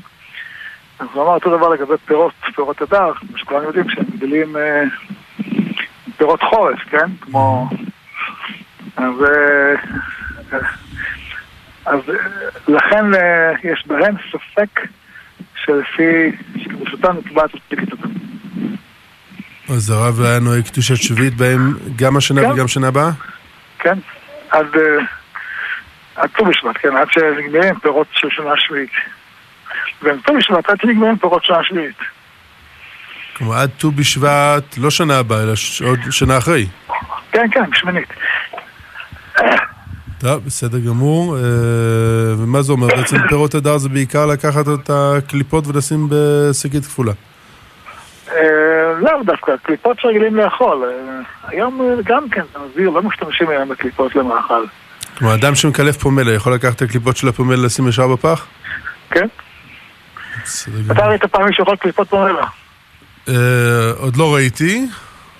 אז 0.99 1.07
הוא 1.13 1.23
אמר 1.23 1.33
אותו 1.33 1.57
דבר 1.57 1.69
לגבי 1.69 1.93
פירות, 2.05 2.33
פירות 2.55 2.81
הדר, 2.81 3.13
כמו 3.13 3.37
שכולם 3.37 3.63
יודעים 3.63 3.89
שהם 3.89 4.05
גדלים 4.17 4.57
אה, 4.57 4.83
פירות 6.17 6.43
חורף, 6.43 6.79
כן? 6.89 7.07
כמו... 7.21 7.69
אז, 8.97 9.13
אה, 9.23 10.59
אז 11.85 11.99
לכן 12.67 13.05
יש 13.63 13.87
בהם 13.87 14.15
ספק 14.31 14.87
שלפי, 15.55 16.31
שקדושתם 16.57 17.15
נקבעת 17.17 17.53
לפי 17.53 17.75
כתובים. 17.75 18.30
אז 19.75 19.89
הרב 19.89 20.21
היה 20.21 20.39
נוהג 20.39 20.67
קדושת 20.67 20.95
שביעית 20.95 21.33
בהם 21.33 21.77
גם 21.95 22.17
השנה 22.17 22.41
כן. 22.41 22.51
וגם 22.51 22.67
שנה 22.67 22.87
הבאה? 22.87 23.09
כן, 23.79 23.97
עד, 24.49 24.65
אה, 24.75 25.03
עד 26.15 26.29
ט"ו 26.29 26.45
בשבט, 26.45 26.75
כן, 26.81 26.95
עד 26.95 27.07
שנגמרים 27.11 27.79
פירות 27.79 28.07
של 28.11 28.27
שנה 28.31 28.51
שביעית. 28.57 28.91
ט"ו 29.99 30.33
בשבט 30.37 30.69
עד 30.69 30.77
שנגמרים 30.81 31.17
פירות 31.17 31.45
שנה 31.45 31.63
שביעית. 31.63 31.97
כלומר, 33.37 33.55
עד 33.55 33.69
ט"ו 33.77 33.91
בשבט, 33.91 34.77
לא 34.77 34.89
שנה 34.89 35.17
הבאה, 35.17 35.43
אלא 35.43 35.53
עוד 35.85 35.99
שנה 36.09 36.37
אחרי. 36.37 36.67
כן, 37.31 37.47
כן, 37.51 37.63
שמינית. 37.73 38.13
טוב, 40.17 40.45
בסדר 40.45 40.79
גמור. 40.79 41.37
אה, 41.37 41.41
ומה 42.37 42.61
זה 42.61 42.71
אומר? 42.71 42.87
בעצם 42.87 43.17
פירות 43.29 43.55
הדר 43.55 43.77
זה 43.77 43.89
בעיקר 43.89 44.25
לקחת 44.25 44.65
את 44.67 44.89
הקליפות 44.93 45.67
ולשים 45.67 46.07
בשקית 46.09 46.85
כפולה. 46.85 47.13
אה, 48.31 48.99
לאו 48.99 49.23
דווקא, 49.23 49.51
קליפות 49.63 49.99
שרגילים 49.99 50.35
לאכול. 50.35 50.83
אה, 50.83 51.19
היום 51.47 51.81
אה, 51.81 51.95
גם 52.03 52.29
כן, 52.29 52.41
זה 52.53 52.59
מזהיר, 52.59 52.89
לא 52.89 53.01
משתמשים 53.01 53.49
היום 53.49 53.69
בקליפות 53.69 54.15
למאכל. 54.15 54.63
כלומר, 55.17 55.35
אדם 55.35 55.55
שמקלף 55.55 55.97
פומלה, 55.97 56.33
יכול 56.33 56.53
לקחת 56.53 56.75
את 56.75 56.81
הקליפות 56.81 57.17
של 57.17 57.27
הפומלה 57.27 57.57
לשים 57.57 57.87
ישר 57.87 58.07
בפח? 58.07 58.45
כן. 59.09 59.27
אתה 60.91 61.07
ראית 61.07 61.25
פעם 61.25 61.45
מישהו 61.45 61.63
יכול 61.63 61.75
קליפות 61.75 62.09
פומלה? 62.09 62.45
עוד 63.97 64.17
לא 64.17 64.33
ראיתי. 64.33 64.85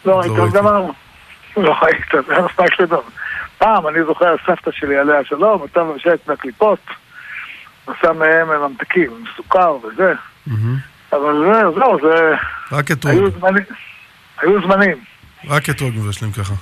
לא 0.06 0.20
ראית, 0.20 0.32
אז 0.32 0.54
גמרנו. 0.54 0.94
לא 1.58 1.76
ראית, 1.82 2.06
זה 2.28 2.34
היה 2.34 2.46
מספיק 2.46 2.80
לדום. 2.80 3.04
פעם, 3.58 3.88
אני 3.88 4.04
זוכר, 4.04 4.36
סבתא 4.46 4.72
שלי 4.72 4.98
עליה 4.98 5.20
השלום, 5.20 5.62
הייתה 5.62 5.84
מבשלת 5.84 6.28
מהקליפות, 6.28 6.80
עושה 7.86 8.14
מהם 8.14 8.48
ממתקים, 8.50 9.24
סוכר 9.38 9.78
וזה. 9.84 10.14
אבל 11.14 11.46
זהו, 11.76 11.98
זה... 12.02 12.36
רק 12.72 12.92
אתרוג. 12.92 13.14
היו 13.14 13.32
זמנים. 13.32 13.64
היו 14.42 14.62
זמנים. 14.62 14.98
רק 15.48 15.70
אתרוג 15.70 15.94
מבשלים 15.96 16.32
ככה. 16.32 16.54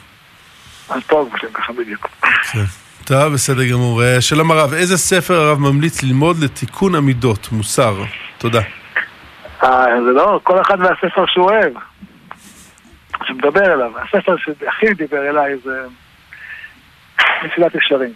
אתרוג 0.98 1.30
מבשלים 1.34 1.54
ככה 1.54 1.74
בדיוק. 1.74 2.08
כן. 2.52 2.64
טוב, 3.06 3.34
בסדר 3.34 3.66
גמור. 3.72 4.04
אה, 4.04 4.22
שלום 4.22 4.52
הרב, 4.52 4.74
איזה 4.74 4.98
ספר 4.98 5.34
הרב 5.34 5.60
ממליץ 5.60 6.04
ללמוד 6.04 6.38
לתיקון 6.44 6.96
המידות, 6.96 7.52
מוסר? 7.52 8.04
תודה. 8.38 8.62
אה, 9.64 9.86
זה 10.06 10.12
לא, 10.12 10.40
כל 10.44 10.62
אחד 10.62 10.78
והספר 10.80 11.26
שהוא 11.28 11.52
אוהב, 11.52 11.74
שמדבר 13.28 13.74
אליו. 13.74 13.92
הספר 14.00 14.36
שהכי 14.38 14.94
דיבר 14.94 15.30
אליי 15.30 15.56
זה 15.64 15.82
מסילת 17.44 17.76
ישרים. 17.76 18.14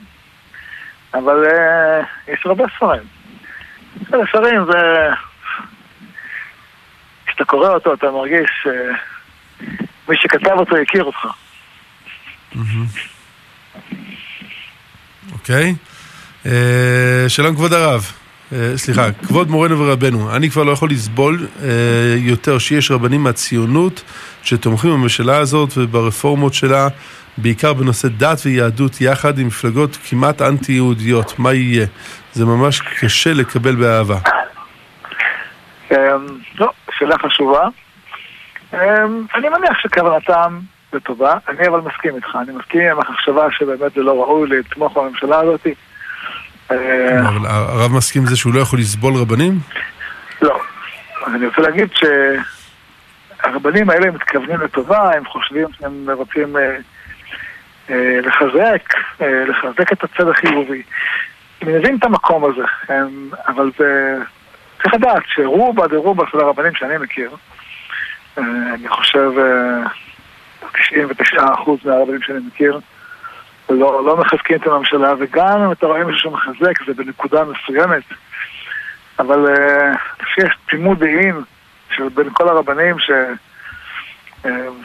אבל 1.13 1.45
אה, 1.45 2.01
יש 2.27 2.45
הרבה 2.45 2.63
ספרים. 2.75 3.03
ישרים 4.01 4.65
זה... 4.71 5.09
כשאתה 7.33 7.45
קורא 7.45 7.69
אותו 7.69 7.93
אתה 7.93 8.11
מרגיש 8.11 8.49
שמי 8.61 10.15
שכתב 10.15 10.51
אותו 10.57 10.75
הכיר 10.77 11.03
אותך. 11.03 11.27
אוקיי. 15.33 15.75
אה, 16.45 17.25
שלום 17.27 17.55
כבוד 17.55 17.73
הרב. 17.73 18.11
אה, 18.53 18.77
סליחה, 18.77 19.11
כבוד 19.11 19.49
מורנו 19.49 19.79
ורבנו, 19.79 20.35
אני 20.35 20.49
כבר 20.49 20.63
לא 20.63 20.71
יכול 20.71 20.89
לסבול 20.89 21.47
אה, 21.63 21.69
יותר 22.17 22.57
שיש 22.57 22.91
רבנים 22.91 23.23
מהציונות 23.23 24.03
שתומכים 24.43 24.91
בממשלה 24.91 25.37
הזאת 25.37 25.69
וברפורמות 25.77 26.53
שלה, 26.53 26.87
בעיקר 27.37 27.73
בנושא 27.73 28.07
דת 28.07 28.41
ויהדות, 28.45 29.01
יחד 29.01 29.39
עם 29.39 29.47
מפלגות 29.47 29.97
כמעט 30.09 30.41
אנטי-יהודיות. 30.41 31.39
מה 31.39 31.53
יהיה? 31.53 31.85
זה 32.33 32.45
ממש 32.45 32.81
קשה 32.99 33.33
לקבל 33.33 33.75
באהבה. 33.75 34.17
לא, 36.59 36.71
שאלה 37.03 37.17
חשובה. 37.17 37.67
אני 39.35 39.49
מניח 39.49 39.77
שכוונתם 39.79 40.59
לטובה, 40.93 41.33
אני 41.47 41.67
אבל 41.67 41.79
מסכים 41.79 42.15
איתך, 42.15 42.37
אני 42.41 42.57
מסכים 42.57 42.81
עם 42.81 42.97
המחשבה 42.97 43.47
שבאמת 43.51 43.93
זה 43.93 44.01
לא 44.01 44.23
ראוי 44.23 44.49
לתמוך 44.49 44.97
בממשלה 44.97 45.39
הזאת. 45.39 45.67
אה, 46.71 47.19
אבל 47.19 47.47
הרב 47.47 47.91
מסכים 47.91 48.25
זה 48.25 48.37
שהוא 48.37 48.53
לא 48.53 48.59
יכול 48.59 48.79
לסבול 48.79 49.13
רבנים? 49.15 49.59
לא. 50.41 50.59
אני 51.27 51.45
רוצה 51.47 51.61
להגיד 51.61 51.89
שהרבנים 53.43 53.89
האלה 53.89 54.11
מתכוונים 54.11 54.61
לטובה, 54.61 55.11
הם 55.15 55.25
חושבים 55.25 55.67
שהם 55.79 56.09
רוצים 56.13 56.57
אה, 56.57 56.77
אה, 57.89 58.19
לחזק, 58.21 58.93
לחזק 59.19 59.91
את 59.91 60.03
הצד 60.03 60.27
החיובי. 60.27 60.81
אני 61.61 61.73
מבין 61.73 61.97
את 61.97 62.03
המקום 62.03 62.45
הזה, 62.45 62.93
אבל 63.47 63.71
זה... 63.77 64.17
צריך 64.83 64.93
לדעת 64.93 65.23
שרובה 65.25 65.87
דרובה 65.87 66.23
של 66.31 66.39
הרבנים 66.39 66.75
שאני 66.75 66.97
מכיר, 66.97 67.35
אני 68.37 68.89
חושב 68.89 69.31
99% 70.61 71.39
מהרבנים 71.85 72.21
שאני 72.21 72.39
מכיר, 72.47 72.79
לא, 73.69 74.05
לא 74.05 74.17
מחזקים 74.17 74.55
את 74.55 74.67
הממשלה, 74.67 75.13
וגם 75.19 75.61
אם 75.61 75.71
אתה 75.71 75.85
רואה 75.85 76.03
מישהו 76.03 76.31
שמחזק 76.31 76.85
זה 76.85 76.93
בנקודה 76.93 77.43
מסוימת, 77.43 78.03
אבל 79.19 79.55
uh, 79.55 79.97
שיש 80.33 80.57
תמימות 80.69 80.99
דעים 80.99 81.43
בין 82.13 82.29
כל 82.33 82.49
הרבנים 82.49 82.99
ש, 82.99 83.11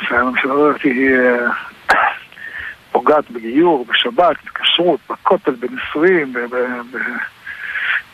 שהממשלה 0.09 0.53
הזאת 0.53 0.83
היא 0.83 1.17
פוגעת 2.93 3.31
בגיור, 3.31 3.87
בשבת, 3.89 4.37
בכשרות, 4.45 5.01
בכותל, 5.11 5.51
בנישואים, 5.51 6.33
ב, 6.33 6.39
ב, 6.39 6.55
ב, 6.93 6.99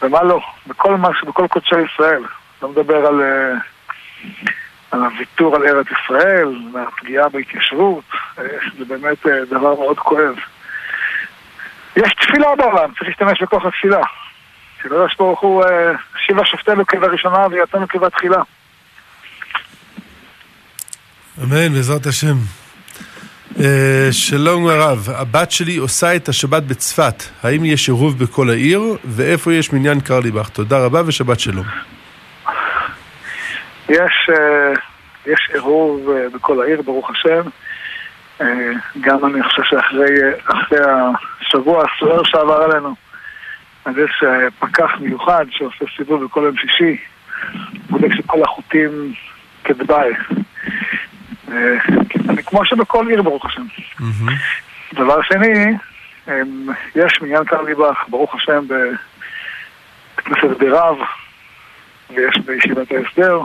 ומה 0.05 0.23
לא, 0.23 0.41
בכל, 0.67 0.97
מה, 0.97 1.09
בכל 1.27 1.47
קודשי 1.49 1.81
ישראל. 1.95 2.23
לא 2.63 2.69
מדבר 2.69 3.07
על... 3.07 3.21
Uh, 3.21 3.75
על 4.95 5.05
הוויתור 5.05 5.57
על 5.57 5.63
ארץ 5.63 5.87
ישראל, 5.87 6.49
והפגיעה 6.73 7.29
בהתיישבות, 7.29 8.05
זה 8.79 8.85
באמת 8.89 9.27
דבר 9.27 9.75
מאוד 9.75 9.99
כואב. 9.99 10.35
יש 11.97 12.15
תפילה 12.15 12.57
בעולם, 12.57 12.91
צריך 12.99 13.09
להשתמש 13.09 13.43
בכוח 13.43 13.65
התפילה. 13.65 14.01
שקדוש 14.83 15.17
ברוך 15.19 15.41
הוא 15.41 15.65
שיבה 16.27 16.45
שופטינו 16.45 16.87
כבראשונה 16.87 17.47
ויצאנו 17.51 17.89
כבתחילה. 17.89 18.43
אמן, 21.43 21.73
בעזרת 21.75 22.07
השם. 22.07 22.63
Uh, 23.53 23.61
שלום 24.11 24.67
הרב, 24.67 25.09
הבת 25.17 25.51
שלי 25.51 25.77
עושה 25.77 26.17
את 26.17 26.29
השבת 26.29 26.63
בצפת, 26.63 27.23
האם 27.43 27.65
יש 27.65 27.89
עירוב 27.89 28.19
בכל 28.19 28.51
העיר, 28.51 28.81
ואיפה 29.05 29.55
יש 29.55 29.73
מניין 29.73 30.01
קרליבך? 30.01 30.49
תודה 30.49 30.85
רבה 30.85 31.03
ושבת 31.07 31.41
שלום. 31.41 31.65
יש, 33.89 34.31
uh, 34.31 34.79
יש 35.27 35.51
עירוב 35.53 36.01
uh, 36.09 36.37
בכל 36.37 36.63
העיר, 36.63 36.83
ברוך 36.83 37.11
השם. 37.11 37.49
אה, 38.41 38.71
גם 39.01 39.25
אני 39.25 39.43
חושב 39.43 39.63
שאחרי 39.63 40.15
השבוע 41.41 41.85
הסוער 41.85 42.25
שעבר 42.25 42.63
עלינו, 42.63 42.95
אז 43.85 43.95
יש 43.99 44.23
אה, 44.27 44.51
פקח 44.59 44.91
מיוחד 45.01 45.45
שעושה 45.51 45.85
סיבוב 45.97 46.25
בכל 46.25 46.41
יום 46.41 46.57
שישי, 46.57 46.97
בודק 47.91 48.15
שכל 48.15 48.43
החוטים 48.43 49.13
כדבעי. 49.65 50.13
אה, 52.45 52.51
כמו 52.51 52.65
שבכל 52.65 53.09
עיר, 53.09 53.23
ברוך 53.23 53.47
השם. 53.47 53.63
דבר 54.95 55.23
שני, 55.23 55.77
יש 56.95 57.21
מניין 57.23 57.45
קרליבך, 57.45 58.05
ברוך 58.09 58.35
השם, 58.35 58.65
בכנסת 60.17 60.59
ברב, 60.59 60.97
ויש 62.11 62.39
בישיבת 62.45 62.93
ההסדר. 62.93 63.41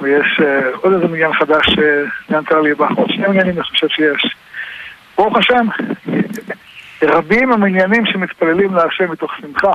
ויש 0.00 0.40
uh, 0.40 0.76
עוד 0.80 0.92
איזה 0.92 1.06
מניין 1.06 1.32
חדש 1.32 1.66
שנענתה 1.66 2.60
לי 2.60 2.70
עוד 2.70 3.08
שני 3.08 3.26
מניינים 3.28 3.54
אני 3.54 3.62
חושב 3.62 3.88
שיש. 3.88 4.36
ברוך 5.16 5.36
השם, 5.36 5.66
רבים 7.02 7.52
המניינים 7.52 8.06
שמתפללים 8.06 8.74
להשם 8.74 9.10
מתוך 9.10 9.32
שמחה. 9.40 9.72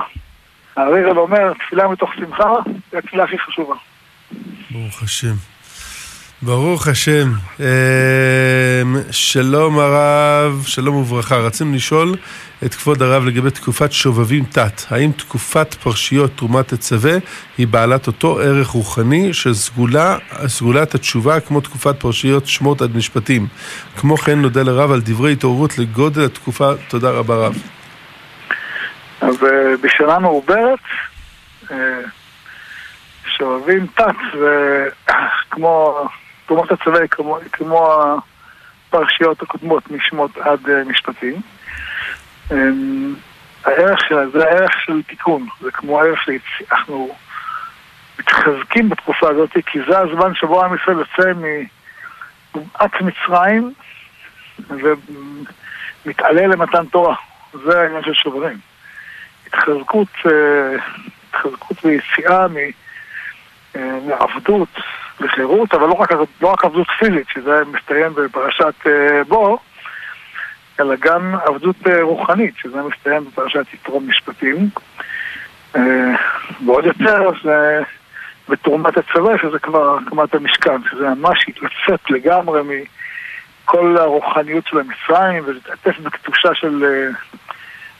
הרגל 0.76 1.18
אומר, 1.18 1.52
תפילה 1.52 1.88
מתוך 1.88 2.10
שמחה, 2.14 2.52
זה 2.92 2.98
התפילה 2.98 3.24
הכי 3.24 3.38
חשובה. 3.38 3.74
ברוך 4.70 5.02
השם. 5.02 5.34
ברוך 6.42 6.88
השם. 6.88 7.28
אמ, 7.60 7.64
שלום 9.10 9.78
הרב, 9.78 10.64
שלום 10.66 10.96
וברכה. 10.96 11.36
רצינו 11.36 11.74
לשאול 11.74 12.14
את 12.64 12.74
כבוד 12.74 13.02
הרב 13.02 13.24
לגבי 13.24 13.50
תקופת 13.50 13.92
שובבים 13.92 14.44
תת. 14.44 14.82
האם 14.90 15.12
תקופת 15.12 15.74
פרשיות 15.74 16.36
תרומת 16.36 16.74
תצווה 16.74 17.12
היא 17.58 17.66
בעלת 17.66 18.06
אותו 18.06 18.40
ערך 18.40 18.68
רוחני 18.68 19.34
של 19.34 19.54
סגולה, 19.54 20.16
התשובה 20.94 21.40
כמו 21.40 21.60
תקופת 21.60 22.00
פרשיות 22.00 22.46
שמות 22.46 22.82
עד 22.82 22.96
משפטים? 22.96 23.46
כמו 23.96 24.16
כן 24.16 24.38
נודה 24.38 24.62
לרב 24.62 24.92
על 24.92 25.00
דברי 25.00 25.32
התעוררות 25.32 25.78
לגודל 25.78 26.24
התקופה. 26.24 26.72
תודה 26.88 27.10
רבה 27.10 27.34
רב. 27.34 27.54
אז 29.20 29.44
אה, 29.44 29.76
בשנה 29.82 30.18
מעוברת 30.18 30.78
אה, 31.70 31.76
שובבים 33.38 33.86
תת 33.86 34.14
זה 34.40 34.86
כמו 36.50 36.66
תרומת 36.66 36.80
הצבא 36.80 37.06
כמו, 37.06 37.38
כמו 37.52 37.94
הפרשיות 38.88 39.42
הקודמות 39.42 39.90
משמות 39.90 40.36
עד 40.36 40.66
uh, 40.66 40.88
משפטים. 40.88 41.40
Um, 42.50 42.54
הערך 43.64 44.00
שלה 44.08 44.28
זה 44.28 44.44
הערך 44.44 44.70
של 44.84 45.02
תיקון, 45.02 45.46
זה 45.60 45.70
כמו 45.70 46.00
הערך 46.00 46.18
שאנחנו 46.24 47.14
מתחזקים 48.18 48.88
בתקופה 48.88 49.30
הזאת, 49.30 49.50
כי 49.66 49.78
זה 49.88 49.98
הזמן 49.98 50.34
שבו 50.34 50.64
עם 50.64 50.74
ישראל 50.74 50.98
יוצא 50.98 51.32
ממעט 52.54 53.00
מצרים 53.00 53.72
ומתעלה 54.68 56.46
למתן 56.46 56.86
תורה. 56.86 57.14
זה 57.64 57.80
העניין 57.80 58.02
של 58.04 58.14
שוברים. 58.14 58.58
התחזקות, 59.46 60.08
uh, 60.24 60.30
התחזקות 61.28 61.84
ויציאה 61.84 62.46
אה, 63.76 63.98
מעבדות 64.06 64.68
לחירות, 65.20 65.74
אבל 65.74 65.86
לא 65.86 65.92
רק, 65.92 66.12
לא 66.40 66.48
רק 66.48 66.64
עבדות 66.64 66.86
פיזית, 66.98 67.26
שזה 67.28 67.62
מסתיים 67.72 68.14
בפרשת 68.14 68.74
uh, 68.84 68.88
בו, 69.28 69.58
אלא 70.80 70.94
גם 71.00 71.34
עבדות 71.46 71.76
uh, 71.86 71.90
רוחנית, 72.02 72.54
שזה 72.56 72.82
מסתיים 72.82 73.24
בפרשת 73.24 73.66
יתרום 73.74 74.08
משפטים. 74.08 74.68
Uh, 75.74 75.78
ועוד 76.66 76.84
יותר 76.84 77.30
זה 77.44 77.80
בתרומת 78.48 78.96
הצבא, 78.96 79.38
שזה 79.42 79.58
כבר 79.58 79.98
הקמת 79.98 80.34
המשכן, 80.34 80.82
שזה 80.90 81.08
ממש 81.08 81.44
התלצאת 81.48 82.10
לגמרי 82.10 82.60
מכל 83.64 83.96
הרוחניות 83.96 84.66
של 84.66 84.78
המצרים 84.78 85.42
ולהתעטף 85.46 85.98
בקדושה 85.98 86.54
של 86.54 86.84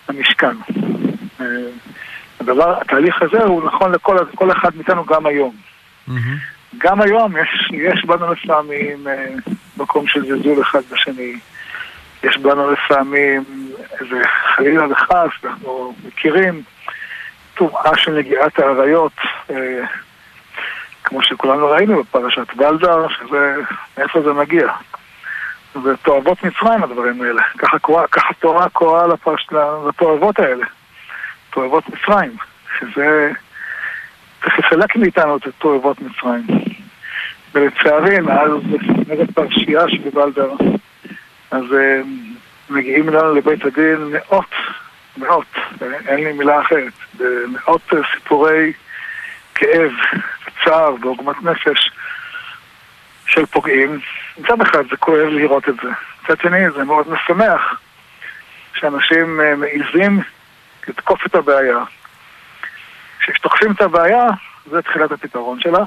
המשכן. 0.09 0.57
הדבר, 2.41 2.81
התהליך 2.81 3.23
הזה 3.23 3.45
הוא 3.45 3.65
נכון 3.65 3.93
לכל 3.93 4.53
אחד 4.53 4.77
מאיתנו 4.77 5.05
גם 5.05 5.27
היום. 5.27 5.55
Mm-hmm. 6.09 6.60
גם 6.79 7.01
היום 7.03 7.37
יש, 7.37 7.71
יש 7.73 8.05
בנו 8.05 8.33
לפעמים 8.33 9.09
אה, 9.09 9.27
מקום 9.77 10.07
של 10.07 10.27
זלזול 10.27 10.63
אחד 10.63 10.81
בשני. 10.93 11.39
יש 12.23 12.37
בנו 12.39 12.71
לפעמים 12.71 13.45
איזה 14.01 14.23
חלילה 14.57 14.87
וחס, 14.91 15.31
אנחנו 15.45 15.95
מכירים 16.07 16.63
טומאה 17.55 17.97
של 17.97 18.13
נגיעת 18.13 18.59
האריות, 18.59 19.13
אה, 19.51 19.85
כמו 21.05 21.23
שכולנו 21.23 21.67
ראינו 21.67 22.03
בפרשת 22.03 22.47
ולדר, 22.57 23.09
שזה, 23.09 23.57
מאיפה 23.99 24.23
זה 24.23 24.33
מגיע. 24.33 24.73
זה 25.75 25.97
תועבות 25.97 26.45
מצרים 26.45 26.83
הדברים 26.83 27.23
האלה. 27.23 27.43
ככה, 27.59 27.77
ככה 28.11 28.35
תורה 28.39 28.69
קוראה 28.69 29.07
לפרש, 29.07 29.47
לתועבות 29.89 30.39
האלה. 30.39 30.67
תועבות 31.51 31.85
מצרים, 31.89 32.37
שזה... 32.79 33.33
לסלק 34.47 34.97
מאיתנו 34.97 35.37
את 35.37 35.43
תועבות 35.59 35.97
מצרים. 36.01 36.47
ולצערי, 37.55 38.21
מאז 38.21 38.51
נגד 39.09 39.31
פרשייה 39.35 39.89
שבבלדר, 39.89 40.53
אז 41.51 41.65
uh, 41.65 42.07
מגיעים 42.71 43.09
אלינו 43.09 43.35
לבית 43.35 43.65
הדין 43.65 44.13
מאות, 44.13 44.55
מאות, 45.17 45.55
אין 46.07 46.25
לי 46.25 46.33
מילה 46.33 46.61
אחרת, 46.61 46.93
מאות 47.49 47.93
סיפורי 48.15 48.73
כאב, 49.55 49.93
צער 50.65 50.95
ועוגמת 51.01 51.43
נפש 51.43 51.91
של 53.27 53.47
פוגעים. 53.47 54.01
מצד 54.39 54.61
אחד 54.61 54.83
זה 54.91 54.97
כואב 54.97 55.29
לראות 55.29 55.69
את 55.69 55.75
זה, 55.83 55.89
מצד 56.25 56.41
שני 56.43 56.71
זה 56.71 56.85
מאוד 56.85 57.07
משמח 57.09 57.81
שאנשים 58.75 59.41
uh, 59.41 59.57
מעיזים 59.57 60.21
לתקוף 60.89 61.27
את 61.27 61.35
הבעיה, 61.35 61.79
כשתוקפים 63.33 63.73
את 63.73 63.81
הבעיה, 63.81 64.27
זה 64.71 64.83
תחילת 64.83 65.13
הפתרון 65.13 65.61
שלה. 65.61 65.85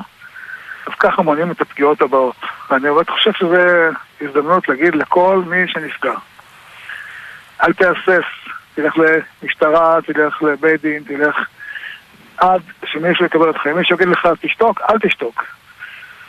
אז 0.88 0.94
ככה 1.00 1.22
מונעים 1.22 1.52
את 1.52 1.62
הפגיעות 1.62 2.02
הבאות. 2.02 2.36
ואני 2.70 2.82
באמת 2.82 3.10
חושב 3.10 3.32
שזו 3.34 3.56
הזדמנות 4.22 4.70
להגיד 4.70 4.96
לכל 4.96 5.44
מי 5.48 5.68
שנפגע. 5.68 6.14
אל 7.64 7.74
תהסס, 7.74 8.26
תלך 8.76 8.94
למשטרה, 9.44 10.00
תלך 10.06 10.44
לבית 10.44 10.82
דין, 10.82 11.04
תלך 11.04 11.36
עד 12.38 12.62
שמישהו 12.86 13.26
יקבל 13.26 13.48
אותך. 13.48 13.68
אם 13.68 13.78
מישהו 13.78 13.96
יגיד 13.96 14.08
לך 14.08 14.28
תשתוק, 14.42 14.82
אל 14.90 15.00
תשתוק. 15.00 15.44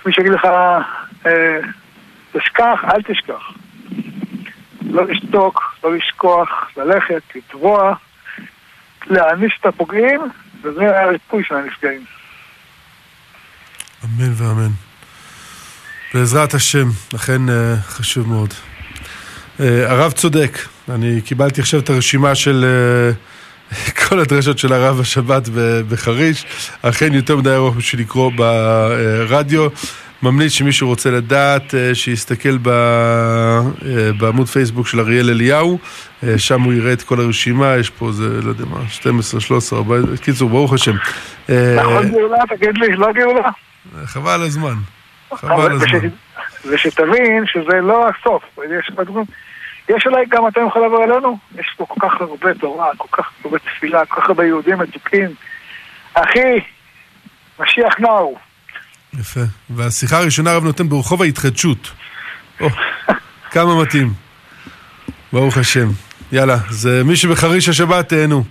מישהו 0.06 0.22
יגיד 0.22 0.34
לך 0.34 0.44
אה, 1.26 1.58
תשכח, 2.32 2.84
אל 2.84 3.02
תשכח. 3.02 3.52
לא 4.90 5.06
לשתוק, 5.06 5.74
לא 5.84 5.94
לשכוח, 5.94 6.70
ללכת, 6.76 7.22
לתבוע, 7.34 7.94
להעניש 9.06 9.58
את 9.60 9.66
הפוגעים, 9.66 10.20
וזה 10.64 11.00
הריפוי 11.00 11.42
של 11.44 11.54
הנפגעים. 11.54 12.04
אמן 14.04 14.32
ואמן. 14.34 14.70
בעזרת 16.14 16.54
השם, 16.54 16.88
לכן 17.12 17.48
uh, 17.48 17.52
חשוב 17.82 18.28
מאוד. 18.28 18.50
Uh, 19.58 19.62
הרב 19.86 20.12
צודק, 20.12 20.58
אני 20.88 21.20
קיבלתי 21.20 21.60
עכשיו 21.60 21.80
את 21.80 21.90
הרשימה 21.90 22.34
של 22.34 22.64
uh, 23.72 23.74
כל 24.08 24.20
הדרשות 24.20 24.58
של 24.58 24.72
הרב 24.72 25.00
השבת 25.00 25.48
בחריש, 25.88 26.46
אכן 26.82 27.14
יותר 27.14 27.36
מדי 27.36 27.54
ארוך 27.54 27.76
בשביל 27.76 28.00
לקרוא 28.00 28.32
ברדיו. 28.36 29.68
ממליץ 30.22 30.52
שמישהו 30.52 30.88
רוצה 30.88 31.10
לדעת, 31.10 31.74
שיסתכל 31.94 32.58
ב, 32.62 32.70
בעמוד 34.18 34.48
פייסבוק 34.48 34.86
של 34.86 35.00
אריאל 35.00 35.30
אליהו, 35.30 35.78
שם 36.36 36.62
הוא 36.62 36.72
יראה 36.72 36.92
את 36.92 37.02
כל 37.02 37.20
הרשימה, 37.20 37.76
יש 37.76 37.90
פה 37.90 38.12
זה, 38.12 38.42
לא 38.42 38.48
יודע 38.48 38.64
מה, 38.64 38.88
12, 38.88 39.40
13, 39.40 39.78
14, 39.78 40.16
קיצור, 40.16 40.50
ברוך 40.50 40.72
השם. 40.72 40.96
נכון 41.76 42.08
גאולה, 42.10 42.38
תגיד 42.48 42.78
לי, 42.78 42.96
לא 42.96 43.12
גאולה? 43.12 43.50
חבל 44.04 44.30
על 44.30 44.42
הזמן. 44.42 44.74
חבל 45.34 45.62
על 45.62 45.72
הזמן. 45.72 46.08
ושתבין 46.70 47.44
שזה 47.46 47.80
לא 47.80 48.08
הסוף. 48.08 48.42
יש, 48.58 48.90
יש 49.88 50.06
אולי 50.06 50.24
גם 50.28 50.48
אתה 50.48 50.60
יכול 50.68 50.84
לבוא 50.86 51.04
אלינו? 51.04 51.38
יש 51.58 51.74
פה 51.76 51.86
כל 51.88 52.08
כך 52.08 52.20
הרבה 52.20 52.54
תורה, 52.54 52.90
כל 52.96 53.08
כך 53.22 53.30
הרבה 53.44 53.58
תפילה, 53.58 54.06
כל 54.06 54.20
כך 54.20 54.28
הרבה 54.28 54.44
יהודים 54.44 54.78
מתוקים. 54.78 55.30
אחי, 56.14 56.60
משיח 57.60 58.00
נאו. 58.00 58.36
יפה. 59.20 59.40
והשיחה 59.70 60.18
הראשונה 60.18 60.50
הרב 60.50 60.64
נותן 60.64 60.88
ברחוב 60.88 61.22
ההתחדשות. 61.22 61.90
או, 62.60 62.68
כמה 63.50 63.82
מתאים. 63.82 64.12
ברוך 65.32 65.56
השם. 65.56 65.88
יאללה, 66.32 66.56
זה 66.70 67.04
מי 67.04 67.16
שבחריש 67.16 67.68
השבת 67.68 68.08
תהנו. 68.08 68.44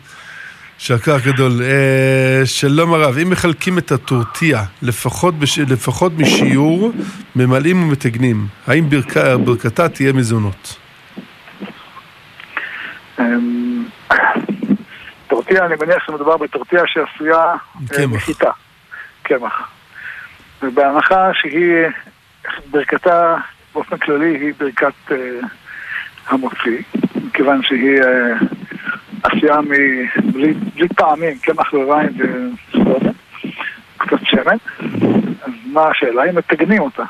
שקר 0.78 1.20
גדול. 1.20 1.52
אה, 1.62 2.46
שלום 2.46 2.94
הרב, 2.94 3.18
אם 3.18 3.30
מחלקים 3.30 3.78
את 3.78 3.92
הטורטיה 3.92 4.64
לפחות, 4.82 5.40
בש... 5.40 5.60
לפחות 5.60 6.12
משיעור, 6.18 6.92
ממלאים 7.36 7.84
ומתגנים, 7.84 8.48
האם 8.68 8.90
ברק... 8.90 9.18
ברכתה 9.46 9.90
תהיה 9.90 10.14
מזונות? 10.14 10.80
אמ, 13.20 13.86
טורטיה, 15.28 15.66
אני 15.66 15.76
מניח 15.82 16.04
שמדובר 16.06 16.38
בטורטיה 16.38 16.82
שעשויה 16.88 17.44
אה, 17.98 18.08
מחיטה, 18.08 18.52
קמח. 19.24 19.70
ובהנחה 20.64 21.34
שהיא, 21.34 21.88
ברכתה 22.72 23.36
באופן 23.74 23.98
כללי 23.98 24.38
היא 24.38 24.54
ברכת 24.58 24.94
uh, 25.10 25.14
המוציא, 26.28 26.82
מכיוון 27.26 27.64
שהיא 27.64 28.02
uh, 28.02 28.46
עשייה 29.24 29.58
בלי, 30.34 30.54
בלי 30.54 30.88
טעמים, 30.88 31.38
קמח 31.42 31.74
לריים 31.74 32.10
וסודה, 32.18 33.10
קצת 33.98 34.18
שמן. 34.24 34.58
אז 35.44 35.52
מה 35.66 35.88
השאלה? 35.88 36.24
אם 36.30 36.36
מתגנים 36.36 36.82
אותה. 36.82 37.04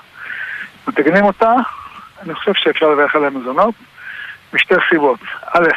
מתגנים 0.87 1.25
אותה, 1.25 1.53
אני 2.21 2.33
חושב 2.33 2.53
שאפשר 2.55 2.89
לברך 2.89 3.15
עליה 3.15 3.29
מזונות, 3.29 3.75
משתי 4.53 4.75
סיבות. 4.89 5.19
א', 5.53 5.67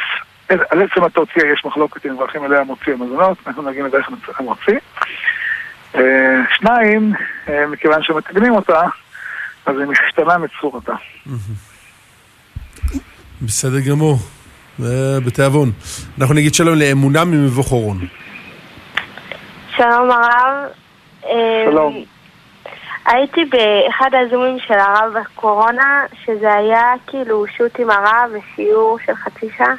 על 0.49 0.81
עצם 0.81 1.03
התוציא 1.03 1.45
יש 1.53 1.65
מחלוקת 1.65 2.05
אם 2.05 2.13
מברכים 2.13 2.43
עליה 2.43 2.63
מוציא 2.63 2.93
המזונות, 2.93 3.37
אנחנו 3.47 3.61
נגיד 3.61 3.83
לברך 3.83 4.09
המוציא. 4.39 4.77
אה, 5.97 6.41
שניים, 6.57 7.13
אה, 7.49 7.67
מכיוון 7.67 8.03
שמתגנים 8.03 8.53
אותה, 8.55 8.81
אז 9.65 9.75
היא 9.79 9.85
משתנה 9.85 10.37
מצורתה. 10.37 10.93
בסדר 13.41 13.79
גמור. 13.79 14.17
בתיאבון. 15.25 15.71
אנחנו 16.19 16.35
נגיד 16.35 16.53
שלום 16.53 16.75
לאמונה 16.75 17.25
ממבוך 17.25 17.71
אורון. 17.71 17.97
שלום 19.77 20.11
הרב. 20.11 20.69
שלום. 21.65 21.93
אמ, 21.95 22.03
הייתי 23.05 23.45
באחד 23.45 24.09
הזומים 24.13 24.57
של 24.67 24.73
הרב 24.73 25.13
בקורונה, 25.13 26.05
שזה 26.25 26.53
היה 26.53 26.93
כאילו 27.07 27.45
שוט 27.57 27.79
עם 27.79 27.89
הרב 27.89 28.31
ושיעור 28.31 28.97
של 29.05 29.15
חצי 29.15 29.47
שעה. 29.57 29.73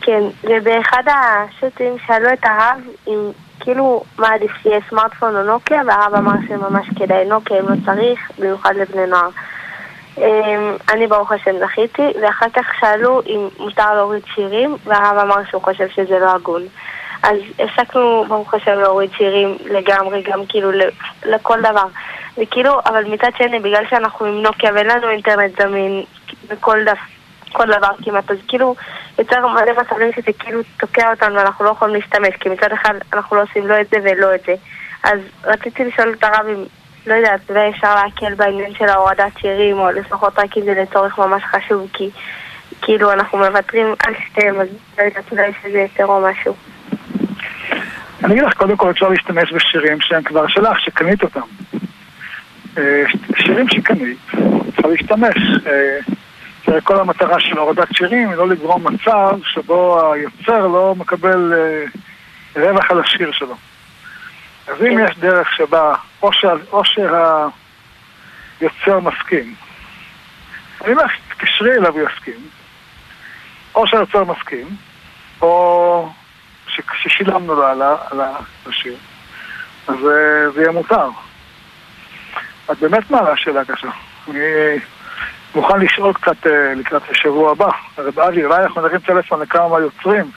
כן, 0.00 0.22
ובאחד 0.44 1.02
השוטים 1.06 1.92
שאלו 2.06 2.32
את 2.32 2.44
הרב 2.44 2.80
אם 3.08 3.30
כאילו 3.68 4.02
מה 4.18 4.34
עדיף 4.34 4.50
שיהיה 4.62 4.80
סמארטפון 4.90 5.36
או 5.36 5.42
נוקיה, 5.42 5.82
והרב 5.86 6.14
אמר 6.14 6.32
שממש 6.48 6.86
כדאי 6.96 7.24
נוקיה 7.24 7.60
אם 7.60 7.68
לא 7.68 7.74
צריך, 7.86 8.30
במיוחד 8.38 8.76
לבני 8.76 9.06
נוער. 9.06 9.28
אמ, 10.18 10.76
אני 10.92 11.06
ברוך 11.06 11.32
השם 11.32 11.58
זכיתי, 11.58 12.02
ואחר 12.22 12.46
כך 12.52 12.66
שאלו 12.80 13.20
אם 13.26 13.48
מותר 13.58 13.94
להוריד 13.94 14.22
שירים, 14.34 14.76
והרב 14.84 15.18
אמר 15.18 15.44
שהוא 15.50 15.62
חושב 15.62 15.88
שזה 15.88 16.18
לא 16.18 16.30
הגון. 16.30 16.62
אז 17.22 17.38
הפסקנו 17.58 18.24
ברוך 18.28 18.54
השם 18.54 18.78
להוריד 18.78 19.10
שירים 19.12 19.56
לגמרי, 19.64 20.22
גם 20.22 20.40
כאילו 20.48 20.70
לכל 21.24 21.60
דבר. 21.60 21.86
וכאילו, 22.38 22.80
אבל 22.86 23.04
מצד 23.04 23.30
שני, 23.38 23.58
בגלל 23.58 23.84
שאנחנו 23.90 24.26
עם 24.26 24.42
נוקיה 24.42 24.70
ואין 24.74 24.86
לנו 24.86 25.08
אינטרנט 25.08 25.62
זמין 25.62 26.02
בכל 26.48 26.84
דף, 26.84 26.98
כל 27.52 27.66
דבר 27.66 27.90
כמעט, 28.04 28.30
אז 28.30 28.36
כאילו 28.48 28.74
יוצר 29.18 29.46
מלא 29.46 29.72
מצבים 29.82 30.12
שזה 30.12 30.32
כאילו 30.38 30.60
תוקע 30.80 31.10
אותנו 31.10 31.34
ואנחנו 31.34 31.64
לא 31.64 31.70
יכולים 31.70 31.94
להשתמש, 31.94 32.34
כי 32.40 32.48
מצד 32.48 32.72
אחד 32.72 32.94
אנחנו 33.12 33.36
לא 33.36 33.42
עושים 33.42 33.66
לא 33.66 33.80
את 33.80 33.88
זה 33.90 33.96
ולא 34.02 34.34
את 34.34 34.40
זה. 34.46 34.54
אז 35.04 35.20
רציתי 35.44 35.84
לשאול 35.84 36.14
את 36.18 36.24
הרב 36.24 36.46
אם 36.48 36.64
לא 37.06 37.14
יודעת, 37.14 37.40
אולי 37.50 37.70
אפשר 37.70 37.94
להקל 37.94 38.34
בעניין 38.34 38.74
של 38.74 38.84
ההורדת 38.84 39.38
שירים, 39.38 39.78
או 39.78 39.90
לפחות 39.90 40.38
רק 40.38 40.56
אם 40.56 40.62
זה 40.64 40.74
לצורך 40.82 41.18
ממש 41.18 41.42
חשוב, 41.44 41.88
כי 41.92 42.10
כאילו 42.82 43.12
אנחנו 43.12 43.38
מוותרים 43.38 43.86
על 44.06 44.14
שתיהם, 44.26 44.60
אז 44.60 44.68
לא 44.98 45.02
יודעת, 45.02 45.32
אולי 45.32 45.52
שזה 45.62 45.78
יותר 45.78 46.04
או 46.04 46.20
משהו. 46.30 46.54
אני 48.24 48.32
אגיד 48.32 48.44
לך, 48.44 48.54
קודם 48.54 48.76
כל 48.76 48.90
אפשר 48.90 49.08
להשתמש 49.08 49.52
בשירים 49.52 50.00
שהם 50.00 50.22
כבר 50.22 50.46
שלך, 50.46 50.80
שקנית 50.80 51.22
אותם. 51.22 51.40
אה, 52.78 53.04
שירים 53.36 53.68
שקנית, 53.68 54.18
אפשר 54.68 54.88
להשתמש. 54.88 55.36
כל 56.84 57.00
המטרה 57.00 57.40
של 57.40 57.58
הורדת 57.58 57.88
שירים 57.92 58.28
היא 58.28 58.36
לא 58.36 58.48
לגרום 58.48 58.86
מצב 58.86 59.38
שבו 59.42 60.12
היוצר 60.12 60.66
לא 60.66 60.94
מקבל 60.98 61.52
אה, 61.54 61.84
רווח 62.56 62.90
על 62.90 63.00
השיר 63.00 63.32
שלו. 63.32 63.54
אז 64.68 64.82
אם 64.82 64.98
יש 65.04 65.18
דרך 65.18 65.48
שבה 65.56 65.94
או, 66.22 66.32
שה, 66.32 66.52
או 66.72 66.82
שהיוצר 66.84 67.50
מסכים, 69.00 69.54
אני 70.84 70.92
אומר 70.92 71.04
שתתקשרי 71.08 71.72
אליו 71.72 71.94
ויסכים, 71.94 72.48
או 73.74 73.86
שהיוצר 73.86 74.24
מסכים, 74.24 74.66
או 75.42 76.08
ש, 76.68 76.80
ששילמנו 77.02 77.54
לו 77.54 77.66
על, 77.66 77.82
על 77.82 78.20
השיר, 78.66 78.96
אז 79.88 79.94
אה, 79.94 80.50
זה 80.54 80.60
יהיה 80.60 80.72
מותר. 80.72 81.08
את 82.70 82.78
באמת 82.78 83.10
מעלה 83.10 83.36
שאלה 83.36 83.64
קשה. 83.64 83.88
אני 84.30 84.38
מוכן 85.54 85.80
לשאול 85.80 86.12
קצת 86.12 86.46
אה, 86.46 86.74
לקראת 86.74 87.02
השבוע 87.10 87.52
הבא. 87.52 87.68
הרב 87.96 88.18
אבי, 88.18 88.44
אולי 88.44 88.62
אנחנו 88.62 88.80
נרים 88.80 88.98
טלפון 88.98 89.40
לכמה 89.40 89.68
מהיוצרים. 89.68 90.30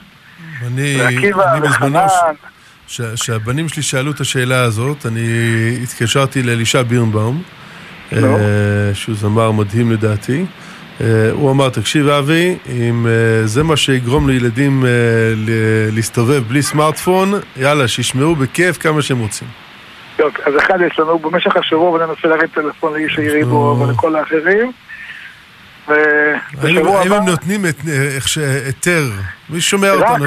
אני, 0.66 1.00
אני 1.06 1.60
בזמנו... 1.60 1.98
כשהבנים 3.14 3.68
שלי 3.68 3.82
שאלו 3.82 4.10
את 4.10 4.20
השאלה 4.20 4.62
הזאת, 4.62 5.06
אני 5.06 5.28
התקשרתי 5.82 6.42
לאלישע 6.42 6.82
בירנבאום, 6.82 7.42
לא. 8.12 8.28
שהוא 8.94 9.14
זמר 9.14 9.50
מדהים 9.50 9.92
לדעתי. 9.92 10.44
אה, 11.00 11.30
הוא 11.32 11.50
אמר, 11.50 11.68
תקשיב 11.68 12.08
אבי, 12.08 12.58
אם 12.68 13.06
אה, 13.06 13.46
זה 13.46 13.62
מה 13.62 13.76
שיגרום 13.76 14.28
לילדים 14.28 14.84
להסתובב 15.92 16.42
בלי 16.48 16.62
סמארטפון, 16.62 17.32
יאללה, 17.56 17.88
שישמעו 17.88 18.36
בכיף 18.36 18.78
כמה 18.78 19.02
שהם 19.02 19.18
רוצים. 19.18 19.48
טוב, 20.16 20.32
אז 20.44 20.54
אחד 20.56 20.78
יש 20.86 20.98
לנו 20.98 21.18
במשך 21.18 21.56
השבוע, 21.56 21.90
וננסה 21.90 22.28
להרים 22.28 22.48
טלפון 22.54 22.92
לאיש 22.92 23.18
העיריבו 23.18 23.76
ולכל 23.80 24.16
האחרים. 24.16 24.72
האם 25.88 27.12
הם 27.12 27.24
נותנים 27.28 27.64
היתר? 27.64 29.10
מי 29.50 29.60
שומע 29.60 29.90
אותנו? 29.92 30.24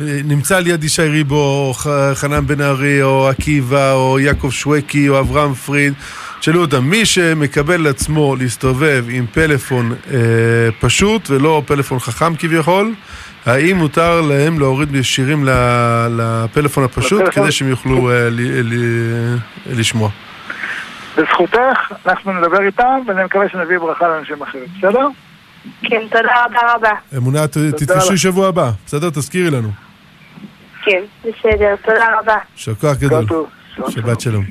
נמצא 0.00 0.58
ליד 0.58 0.84
ישי 0.84 1.02
ריבו, 1.02 1.36
או 1.36 1.74
חנן 2.14 2.46
בן 2.46 2.60
ארי, 2.60 3.02
או 3.02 3.28
עקיבא, 3.28 3.92
או 3.92 4.18
יעקב 4.20 4.50
שווקי, 4.50 5.08
או 5.08 5.18
אברהם 5.20 5.54
פריד. 5.54 5.94
תשאלו 6.40 6.60
אותם, 6.60 6.84
מי 6.84 7.06
שמקבל 7.06 7.80
לעצמו 7.80 8.36
להסתובב 8.36 9.04
עם 9.08 9.26
פלאפון 9.32 9.94
אה, 10.10 10.18
פשוט 10.80 11.30
ולא 11.30 11.62
פלאפון 11.66 11.98
חכם 12.00 12.36
כביכול, 12.36 12.94
האם 13.46 13.76
מותר 13.76 14.20
להם 14.20 14.58
להוריד 14.58 15.02
שירים 15.02 15.44
לפלאפון 16.16 16.84
הפשוט? 16.84 17.22
כדי 17.30 17.52
שהם 17.52 17.68
יוכלו 17.68 18.10
אה, 18.10 18.30
ל- 18.30 18.60
ל- 18.74 19.36
לשמוע? 19.66 20.10
בזכותך, 21.16 21.92
אנחנו 22.06 22.32
נדבר 22.32 22.62
איתם, 22.62 23.00
ואני 23.06 23.24
מקווה 23.24 23.48
שנביא 23.48 23.78
ברכה 23.78 24.08
לאנשים 24.08 24.42
אחרים, 24.42 24.64
בסדר? 24.78 25.06
כן, 25.82 26.00
תודה 26.10 26.44
רבה 26.44 26.74
רבה. 26.74 26.92
אמונה, 27.16 27.46
תתקשרי. 27.48 28.18
שבוע 28.18 28.48
הבא, 28.48 28.70
בסדר? 28.86 29.10
תזכירי 29.10 29.50
לנו. 29.50 29.68
כן, 30.82 31.02
בסדר, 31.20 31.74
תודה 31.84 32.06
רבה. 32.20 32.36
יישר 32.56 32.74
כוח 32.74 32.96
גדול. 32.96 33.24
שבת 33.88 34.20
שלום. 34.20 34.44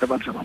שבת 0.00 0.22
שלום. 0.24 0.42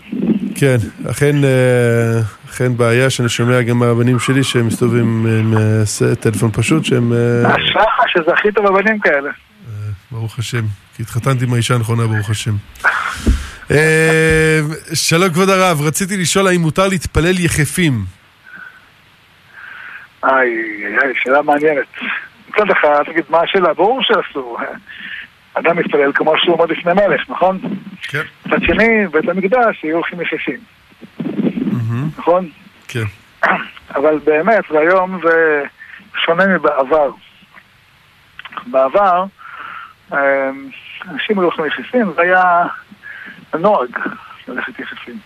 כן, 0.54 0.76
אכן, 1.10 1.44
אה, 1.44 2.20
אכן 2.50 2.76
בעיה 2.76 3.10
שאני 3.10 3.28
שומע 3.28 3.62
גם 3.62 3.78
מהבנים 3.78 4.18
שלי 4.18 4.44
שהם 4.44 4.66
מסתובבים 4.66 5.26
עם 5.26 5.54
אה, 5.56 6.14
טלפון 6.20 6.50
פשוט, 6.52 6.84
שהם, 6.84 7.12
אה, 7.12 7.50
אשריך 7.50 7.88
שזכית 8.08 8.54
בבנים 8.54 8.98
כאלה. 8.98 9.30
ברוך 10.10 10.38
השם, 10.38 10.64
כי 10.96 11.02
התחתנתי 11.02 11.44
עם 11.44 11.52
האישה 11.52 11.74
הנכונה, 11.74 12.06
ברוך 12.06 12.30
השם. 12.30 12.52
אה, 13.70 14.60
שלום 14.94 15.28
כבוד 15.28 15.48
הרב, 15.48 15.80
רציתי 15.82 16.16
לשאול 16.16 16.46
האם 16.46 16.60
מותר 16.60 16.88
להתפלל 16.88 17.38
יחפים. 17.38 17.92
איי, 20.24 20.50
שאלה 21.14 21.42
מעניינת. 21.42 21.86
מצד 22.48 22.70
אחד, 22.70 23.02
תגיד, 23.06 23.24
מה 23.28 23.40
השאלה? 23.40 23.74
ברור 23.74 24.00
שאסור. 24.02 24.58
אדם 25.54 25.76
מתפלל 25.76 26.12
כמו 26.14 26.34
שהוא 26.38 26.54
עומד 26.54 26.70
לפני 26.70 26.92
מלך, 26.92 27.30
נכון? 27.30 27.58
כן. 28.02 28.22
מצד 28.46 28.62
שני, 28.62 29.06
בית 29.06 29.28
המקדש 29.28 29.84
יהיו 29.84 29.96
הולכים 29.96 30.20
יחפים, 30.20 30.60
נכון? 32.18 32.48
כן. 32.88 33.04
אבל 33.96 34.18
באמת, 34.24 34.70
והיום 34.70 35.20
זה 35.24 35.62
שונה 36.24 36.46
מבעבר. 36.46 37.10
בעבר, 38.66 39.24
אה, 40.12 40.50
אנשים 41.10 41.38
היו 41.38 41.42
הולכים 41.42 41.64
יחפים, 41.64 42.12
זה 42.16 42.22
היה 42.22 42.66
הנוהג 43.52 43.98
ללכת 44.48 44.78
יחפים. 44.78 45.18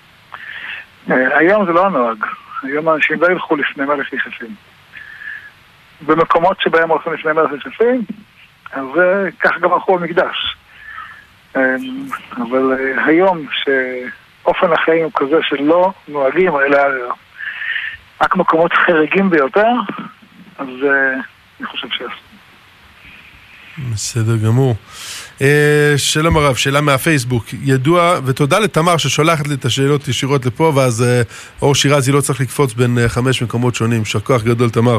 אה, 1.11 1.38
היום 1.38 1.66
זה 1.66 1.72
לא 1.72 1.87
הנוהג. 1.87 2.24
היום 2.62 2.88
אנשים 2.88 3.20
לא 3.20 3.26
ילכו 3.26 3.56
לפני 3.56 3.85
מלך 3.85 4.12
יחפים. 4.12 4.54
במקומות 6.06 6.61
שבהם 6.61 6.90
הולכים 6.90 7.12
לפני 7.12 7.32
מלך 7.32 7.50
יחפים, 7.52 8.02
אז 8.72 8.87
אה, 8.98 9.30
כך 9.40 9.58
גם 9.61 9.72
הלכו 9.72 9.98
במקדש. 9.98 10.56
אה, 11.56 11.76
אבל 12.37 12.72
אה, 12.72 13.04
היום, 13.06 13.46
שאופן 13.52 14.72
החיים 14.72 15.04
הוא 15.04 15.12
כזה 15.14 15.37
שלא 15.42 15.92
נוהגים, 16.08 16.56
אלא 16.56 16.78
רק 18.20 18.37
מקומות 18.37 18.72
חריגים 18.72 19.30
ביותר, 19.30 19.72
אז 20.58 20.68
אני 21.61 21.66
חושב 21.66 21.88
שאסור. 21.88 22.31
בסדר 23.78 24.37
גמור. 24.37 24.76
אה, 25.42 25.94
שלום 25.96 26.37
הרב, 26.37 26.54
שאלה 26.54 26.80
מהפייסבוק. 26.80 27.44
ידוע, 27.62 28.18
ותודה 28.24 28.58
לתמר 28.58 28.96
ששולחת 28.96 29.48
לי 29.48 29.54
את 29.54 29.64
השאלות 29.64 30.08
ישירות 30.08 30.46
לפה, 30.46 30.72
ואז 30.74 31.02
אה, 31.02 31.22
אור 31.62 31.74
שירזי 31.74 32.12
לא 32.12 32.20
צריך 32.20 32.40
לקפוץ 32.40 32.74
בין 32.74 32.98
אה, 32.98 33.08
חמש 33.08 33.42
מקומות 33.42 33.74
שונים. 33.74 33.98
יישר 33.98 34.20
כוח 34.20 34.42
גדול 34.42 34.70
תמר. 34.70 34.98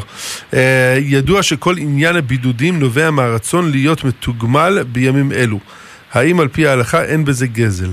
ידוע 0.97 1.43
שכל 1.43 1.75
עניין 1.77 2.15
הבידודים 2.15 2.79
נובע 2.79 3.11
מהרצון 3.11 3.71
להיות 3.71 4.03
מתוגמל 4.03 4.83
בימים 4.87 5.31
אלו. 5.31 5.59
האם 6.13 6.39
על 6.39 6.47
פי 6.47 6.67
ההלכה 6.67 7.03
אין 7.03 7.25
בזה 7.25 7.47
גזל? 7.47 7.89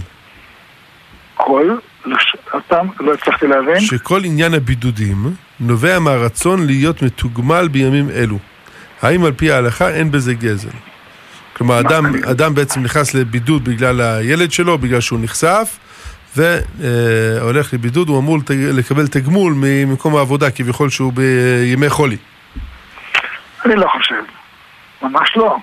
כל. 1.34 1.76
אותם, 2.54 2.86
לא 3.00 3.14
הצלחתי 3.14 3.46
להבין. 3.46 3.80
שכל 3.80 4.24
עניין 4.24 4.54
הבידודים 4.54 5.34
נובע 5.60 5.98
מהרצון 5.98 6.66
להיות 6.66 7.02
מתוגמל 7.02 7.68
בימים 7.68 8.10
אלו. 8.10 8.38
האם 9.02 9.24
על 9.24 9.32
פי 9.32 9.52
ההלכה 9.52 9.88
אין 9.88 10.10
בזה 10.10 10.34
גזל? 10.34 10.68
כלומר, 11.56 11.80
אדם, 11.80 12.04
אדם 12.30 12.54
בעצם 12.54 12.82
נכנס 12.82 13.14
לבידוד 13.14 13.64
בגלל 13.64 14.00
הילד 14.00 14.52
שלו, 14.52 14.78
בגלל 14.78 15.00
שהוא 15.00 15.20
נחשף, 15.22 15.78
והולך 16.36 17.74
לבידוד, 17.74 18.08
הוא 18.08 18.18
אמור 18.18 18.38
לקבל 18.50 19.06
תגמול 19.06 19.52
ממקום 19.56 20.16
העבודה, 20.16 20.50
כביכול 20.50 20.90
שהוא 20.90 21.12
בימי 21.12 21.88
חולי. 21.88 22.16
אני 23.64 23.74
לא 23.76 23.86
חושב. 23.88 24.22
ממש 25.02 25.36
לא. 25.36 25.56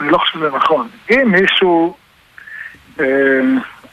אני 0.00 0.10
לא 0.10 0.18
חושב 0.18 0.38
שזה 0.38 0.48
נכון. 0.56 0.88
אם 1.10 1.32
מישהו 1.32 1.96
אה, 3.00 3.06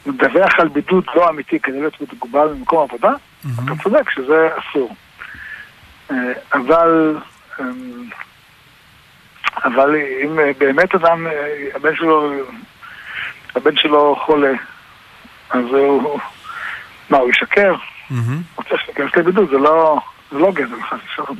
מדווח 0.06 0.52
על 0.58 0.68
בידוד 0.68 1.04
לא 1.14 1.30
אמיתי 1.30 1.60
כדי 1.60 1.80
להיות 1.80 2.00
מתוגבל 2.00 2.48
במקום 2.48 2.88
עבודה, 2.88 3.10
אתה 3.64 3.82
צודק 3.82 4.10
שזה 4.10 4.48
אסור. 4.56 4.96
אה, 6.10 6.16
אבל, 6.52 7.16
אה, 7.16 7.35
אבל 9.64 9.96
אם 10.24 10.38
אה, 10.38 10.50
באמת 10.58 10.94
אדם, 10.94 11.26
אה, 11.26 11.32
הבן 11.74 11.96
שלו, 11.96 12.32
הבן 13.54 13.76
שלו 13.76 14.16
חולה, 14.26 14.52
אז 15.50 15.64
הוא, 15.64 16.18
מה, 17.10 17.18
הוא 17.18 17.30
ישקר? 17.30 17.74
מהמם. 18.10 18.42
רוצה 18.56 18.74
שתיכנס 18.76 19.16
לבידוד, 19.16 19.50
זה 19.50 19.56
לא, 19.56 20.00
זה 20.32 20.38
לא 20.38 20.52
גזל, 20.52 20.82
חס 20.90 20.98
ושלום. 21.06 21.38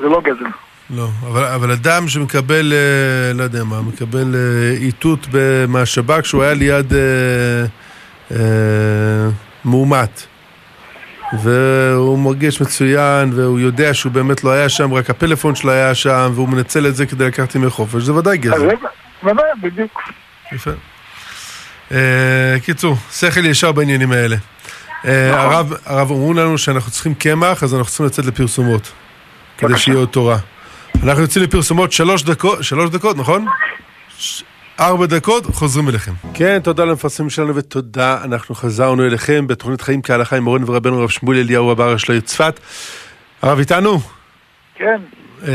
זה 0.00 0.08
לא 0.08 0.20
גזל. 0.20 0.50
לא, 0.90 1.08
אבל, 1.26 1.44
אבל 1.44 1.70
אדם 1.70 2.08
שמקבל, 2.08 2.72
אה, 2.72 3.32
לא 3.34 3.42
יודע 3.42 3.64
מה, 3.64 3.82
מקבל 3.82 4.34
איתות 4.80 5.26
מהשב"כ 5.68 6.24
שהוא 6.26 6.42
היה 6.42 6.54
ליד 6.54 6.92
אה, 6.92 7.64
אה, 8.30 9.28
מאומת. 9.64 10.26
והוא 11.32 12.18
מרגיש 12.18 12.60
מצוין, 12.60 13.32
והוא 13.34 13.60
יודע 13.60 13.94
שהוא 13.94 14.12
באמת 14.12 14.44
לא 14.44 14.50
היה 14.50 14.68
שם, 14.68 14.92
רק 14.92 15.10
הפלאפון 15.10 15.54
שלו 15.54 15.72
היה 15.72 15.94
שם, 15.94 16.32
והוא 16.34 16.48
מנצל 16.48 16.86
את 16.86 16.96
זה 16.96 17.06
כדי 17.06 17.26
לקחת 17.26 17.54
ימי 17.54 17.70
חופש, 17.70 18.02
זה 18.02 18.14
ודאי. 18.14 18.38
זה, 18.42 18.68
ודאי, 19.24 19.44
בדיוק. 19.62 20.00
יפה. 20.52 20.70
אה, 21.92 22.56
קיצור, 22.64 22.96
שכל 23.12 23.46
ישר 23.46 23.72
בעניינים 23.72 24.12
האלה. 24.12 24.36
אה, 25.04 25.30
נכון. 25.32 25.72
הרב, 25.84 26.10
אמרו 26.10 26.34
לנו 26.34 26.58
שאנחנו 26.58 26.90
צריכים 26.90 27.14
קמח, 27.14 27.62
אז 27.62 27.74
אנחנו 27.74 27.88
צריכים 27.88 28.06
לצאת 28.06 28.24
לפרסומות. 28.24 28.92
כדי. 29.58 29.78
שיהיה 29.78 29.98
עוד 29.98 30.08
תורה. 30.08 30.38
אנחנו 31.02 31.22
יוצאים 31.22 31.44
לפרסומות 31.44 31.92
שלוש 31.92 32.22
דקות, 32.22 32.64
שלוש 32.64 32.90
דקות, 32.90 33.16
נכון? 33.16 33.46
ארבע 34.80 35.06
דקות, 35.06 35.46
חוזרים 35.46 35.88
אליכם. 35.88 36.12
כן, 36.34 36.58
תודה 36.62 36.84
למפרסמים 36.84 37.30
שלנו 37.30 37.54
ותודה, 37.56 38.18
אנחנו 38.24 38.54
חזרנו 38.54 39.06
אליכם 39.06 39.46
בתוכנית 39.46 39.80
חיים 39.80 40.02
כהלכה 40.02 40.36
עם 40.36 40.42
מורנו 40.44 40.66
ורבנו 40.66 41.00
הרב 41.00 41.08
שמואל 41.08 41.38
אליהו 41.38 41.74
של 41.98 42.12
העיר 42.12 42.20
צפת. 42.22 42.60
הרב 43.42 43.58
איתנו? 43.58 44.00
כן, 44.76 45.00
אה, 45.48 45.52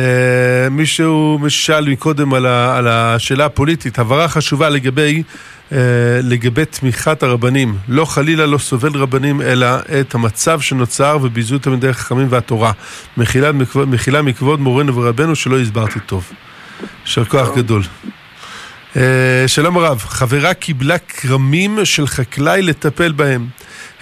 מישהו 0.72 1.40
שאל 1.48 1.90
מקודם 1.90 2.34
על, 2.34 2.46
ה, 2.46 2.78
על 2.78 2.88
השאלה 2.88 3.46
הפוליטית, 3.46 4.00
הבהרה 4.00 4.28
חשובה 4.28 4.70
לגבי, 4.70 5.24
אה, 5.72 5.78
לגבי 6.24 6.66
תמיכת 6.66 7.24
הרבנים. 7.24 7.78
לא 7.88 8.06
חלילה 8.06 8.46
לא 8.46 8.58
סובל 8.58 8.98
רבנים, 8.98 9.42
אלא 9.42 9.68
את 10.02 10.16
המצב 10.16 10.62
שנוצר 10.62 11.18
וביזוי 11.22 11.60
תלמידי 11.60 11.90
החכמים 11.90 12.28
והתורה. 12.30 12.72
מחילה, 13.18 13.52
מכבוד- 13.52 13.88
מחילה 13.90 14.22
מכבוד 14.22 14.60
מורנו 14.60 14.96
ורבנו 14.96 15.36
שלא 15.36 15.60
הסברתי 15.60 16.00
טוב. 16.00 16.32
יישר 17.06 17.26
כוח 17.26 17.56
גדול. 17.56 17.82
אה, 18.98 19.44
שלום 19.48 19.78
הרב, 19.78 19.98
חברה 19.98 20.54
קיבלה 20.54 20.98
כרמים 20.98 21.80
של 21.84 22.08
חקלאי 22.08 22.62
לטפל 22.62 23.12
בהם. 23.12 23.48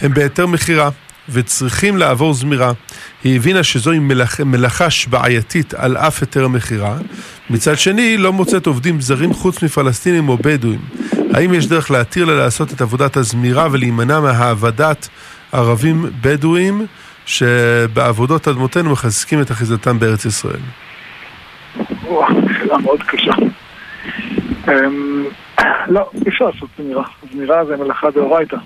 הם 0.01 0.13
בהיתר 0.13 0.45
מכירה 0.45 0.89
וצריכים 1.29 1.97
לעבור 1.97 2.33
זמירה. 2.33 2.71
היא 3.23 3.35
הבינה 3.35 3.63
שזוהי 3.63 3.99
מלאכ... 3.99 4.41
מלאכה 4.41 4.87
בעייתית 5.09 5.73
על 5.73 5.97
אף 5.97 6.21
היתר 6.21 6.45
המכירה. 6.45 6.97
מצד 7.49 7.77
שני, 7.77 8.17
לא 8.17 8.33
מוצאת 8.33 8.67
עובדים 8.67 9.01
זרים 9.01 9.33
חוץ 9.33 9.63
מפלסטינים 9.63 10.29
או 10.29 10.37
בדואים. 10.37 10.79
האם 11.33 11.53
יש 11.53 11.67
דרך 11.67 11.91
להתיר 11.91 12.25
לה 12.25 12.33
לעשות 12.35 12.73
את 12.73 12.81
עבודת 12.81 13.17
הזמירה 13.17 13.67
ולהימנע 13.71 14.19
מהעבדת 14.19 15.09
ערבים 15.51 16.05
בדואים 16.21 16.85
שבעבודות 17.25 18.47
אדמותינו 18.47 18.91
מחזקים 18.91 19.41
את 19.41 19.51
אחיזתם 19.51 19.99
בארץ 19.99 20.25
ישראל? 20.25 20.59
וואו, 22.03 22.27
שאלה 22.59 22.77
מאוד 22.77 23.03
קשה. 23.03 23.31
אמ, 24.67 25.25
לא, 25.87 26.09
אי 26.13 26.29
אפשר 26.29 26.45
לעשות 26.45 26.69
זמירה. 26.77 27.03
זמירה 27.31 27.65
זה 27.65 27.77
מלאכה 27.77 28.11
דאורייתא. 28.11 28.57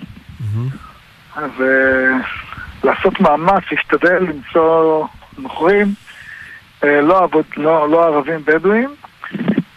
ולעשות 1.56 3.20
מאמץ, 3.20 3.62
להשתדל 3.72 4.18
למצוא 4.18 5.06
נוכרים, 5.38 5.86
אה, 6.84 7.00
לא, 7.00 7.24
עבוד, 7.24 7.44
לא, 7.56 7.90
לא 7.90 8.04
ערבים 8.04 8.40
בדואים. 8.44 8.94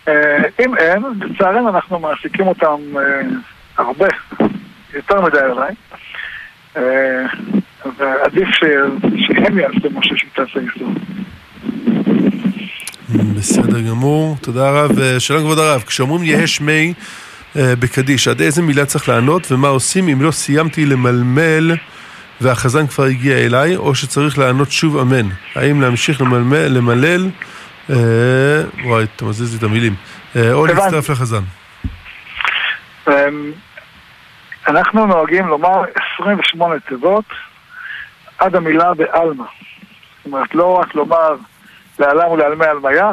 אה, 0.08 0.38
אם 0.66 0.76
אין, 0.76 1.04
לצערנו 1.22 1.70
אנחנו 1.70 2.00
מעסיקים 2.00 2.48
אותם 2.48 2.98
אה, 2.98 3.22
הרבה, 3.78 4.08
יותר 4.94 5.22
מדי 5.22 5.38
אולי. 5.50 5.74
אה, 6.78 7.26
ועדיף. 7.98 8.48
שהם 9.16 9.60
יעשו 9.60 9.90
משהו 9.94 10.18
שתעשה 10.18 10.60
איסור. 10.60 10.90
בסדר 13.10 13.82
גמור, 13.82 14.38
תודה 14.42 14.72
רב. 14.72 15.00
אה, 15.00 15.20
שלום 15.20 15.42
כבוד 15.42 15.60
הרב, 15.60 15.84
כשאומרים 15.88 16.24
יהא 16.24 16.46
שמי 16.46 16.94
אה, 17.56 17.76
בקדיש, 17.80 18.28
עד 18.28 18.42
איזה 18.42 18.62
מילה 18.62 18.86
צריך 18.86 19.10
לענות 19.10 19.52
ומה 19.52 19.68
עושים 19.68 20.08
אם 20.08 20.22
לא 20.22 20.32
סיימתי 20.32 20.86
למלמל 20.86 21.72
והחזן 22.42 22.88
כבר 22.88 23.04
הגיע 23.04 23.38
אליי, 23.38 23.76
או 23.76 23.96
שצריך 23.96 24.38
לענות 24.38 24.72
שוב 24.72 24.98
אמן? 24.98 25.30
האם 25.56 25.82
להמשיך 25.82 26.22
למלמל, 26.22 26.68
למלל 26.68 27.30
אה, 27.90 27.96
וואי, 28.84 29.04
אתה 29.16 29.26
מזיז 29.26 29.52
לי 29.52 29.58
את 29.58 29.64
המילים. 29.64 29.96
אה, 30.36 30.54
או. 30.54 30.66
להצטרף 30.66 31.10
לחזן. 31.10 31.44
אמ, 33.08 33.52
אנחנו 34.68 35.06
נוהגים 35.06 35.48
לומר 35.48 35.84
28 36.18 36.80
תיבות 36.80 37.26
עד 38.38 38.56
המילה 38.56 38.94
בעלמא. 38.94 39.44
זאת 39.44 40.26
אומרת, 40.26 40.56
לא 40.56 40.74
רק 40.74 40.96
לומר 40.96 41.36
לעלם 42.00 42.32
ולעלמי 42.32 42.66
עלמיה, 42.66 43.12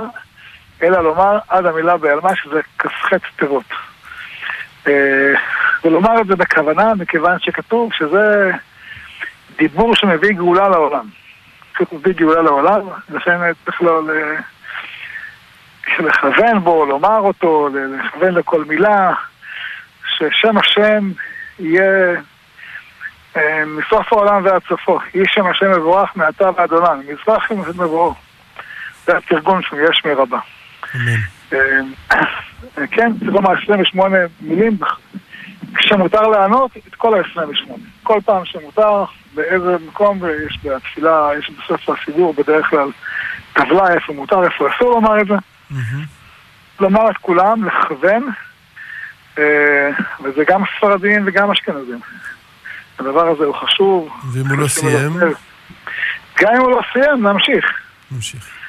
אלא 0.83 1.01
לומר 1.01 1.39
עד 1.49 1.67
המילה 1.67 1.97
בעלמא, 1.97 2.35
שזה 2.35 2.61
כ"ח 2.79 3.09
תיבות. 3.37 3.65
אה, 4.87 5.35
ולומר 5.85 6.21
את 6.21 6.27
זה 6.27 6.37
בכוונה, 6.37 6.95
מכיוון 6.95 7.39
שכתוב 7.41 7.93
שזה 7.93 8.51
דיבור 9.59 9.95
שמביא 9.95 10.35
גאולה 10.35 10.69
לעולם. 10.69 11.05
פשוט 11.73 11.93
מביא 11.93 12.13
גאולה 12.13 12.43
לעולם, 12.43 12.81
לכן 13.09 13.39
צריך 13.65 13.83
לו 13.83 14.09
ל- 14.09 14.37
לכוון 15.99 16.59
בו, 16.59 16.87
לומר 16.87 17.19
אותו, 17.19 17.69
לכוון 17.75 18.35
לכל 18.35 18.65
מילה, 18.65 19.13
ששם 20.17 20.59
השם 20.59 21.11
יהיה 21.59 22.15
אה, 23.37 23.65
מסוף 23.67 24.13
העולם 24.13 24.45
ועד 24.45 24.63
סופו. 24.69 24.99
יהי 25.15 25.27
שם 25.29 25.47
השם 25.47 25.71
מבורך 25.71 26.17
מעתה 26.17 26.51
ועד 26.57 26.73
עולם, 26.73 27.01
מזרח. 27.01 27.53
זה 27.67 27.73
התרגום 29.09 29.63
של 29.63 29.77
יש 29.91 30.03
מרבה. 30.05 30.39
אמן. 30.95 31.21
אה, 31.53 32.87
כן, 32.91 33.13
צריך 33.19 33.33
לומר 33.33 33.53
28 33.63 34.17
מילים, 34.41 34.79
כשמותר 35.75 36.23
לענות 36.23 36.71
את 36.89 36.95
כל 36.95 37.15
ה-28. 37.15 37.71
כל 38.03 38.19
פעם 38.25 38.45
שמותר, 38.45 39.05
באיזה 39.35 39.77
מקום, 39.89 40.21
יש 40.47 40.59
בתפילה, 40.65 41.31
יש 41.39 41.51
בסוף 41.51 41.89
הסידור 41.89 42.35
בדרך 42.35 42.67
כלל 42.71 42.89
טבלה 43.53 43.95
איפה 43.95 44.13
מותר, 44.13 44.45
איפה 44.45 44.69
אסור 44.77 44.91
לומר 44.91 45.21
את 45.21 45.27
זה. 45.27 45.35
לומר 46.81 47.11
את 47.11 47.17
כולם, 47.17 47.65
לכוון, 47.65 48.29
אה, 49.39 49.91
וזה 50.25 50.45
גם 50.49 50.63
ספרדים 50.77 51.23
וגם 51.27 51.51
אשכנזים. 51.51 52.01
הדבר 52.99 53.29
הזה 53.29 53.45
הוא 53.45 53.55
חשוב. 53.55 54.09
ואם 54.33 54.47
הוא 54.47 54.59
לא 54.59 54.69
סיים? 54.69 55.13
גם 56.41 56.55
אם 56.55 56.61
הוא 56.61 56.71
לא 56.71 56.81
סיים, 56.93 57.27
נמשיך. 57.27 57.65
נמשיך. 58.11 58.62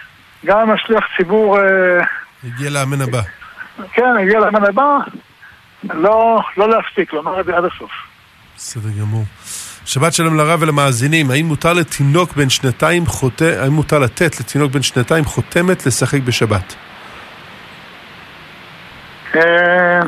גם 0.45 0.71
השליח 0.71 1.06
ציבור, 1.17 1.60
אה, 1.60 1.63
הגיע 2.43 2.69
לאמן 2.69 3.01
הבא. 3.01 3.21
כן, 3.93 4.17
הגיע 4.21 4.39
לאמן 4.39 4.65
הבא, 4.65 4.97
לא, 5.84 6.41
לא 6.58 6.69
להפסיק, 6.69 7.13
לומר 7.13 7.39
את 7.39 7.45
זה 7.45 7.58
עד 7.58 7.63
הסוף. 7.65 7.91
בסדר 8.56 8.89
גמור. 8.99 9.23
שבת 9.86 10.13
שלום 10.13 10.38
לרב 10.38 10.62
ולמאזינים, 10.62 11.32
האם 11.32 11.45
מותר 11.45 11.73
לתינוק 11.73 12.34
בן 12.34 12.49
שנתיים 12.49 13.06
חותם, 13.06 13.45
האם 13.60 13.71
מותר 13.71 13.99
לתת 13.99 14.39
לתינוק 14.39 14.71
בן 14.71 14.82
שנתיים 14.82 15.25
חותמת 15.25 15.86
לשחק 15.86 16.21
בשבת? 16.21 16.75
אה, 19.36 19.99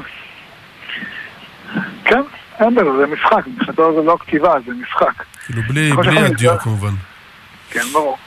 כן, 2.05 2.21
אין 2.59 2.75
בזה, 2.75 2.89
זה 2.99 3.07
משחק, 3.13 3.47
מבחינתו 3.47 3.95
זה 3.95 4.07
לא 4.07 4.17
כתיבה, 4.19 4.53
זה 4.65 4.71
משחק. 4.81 5.23
כאילו 5.45 5.61
בלי. 5.67 5.91
הדיו 6.25 6.59
כמובן. 6.59 6.93
כן, 7.69 7.83
ברור. 7.93 8.17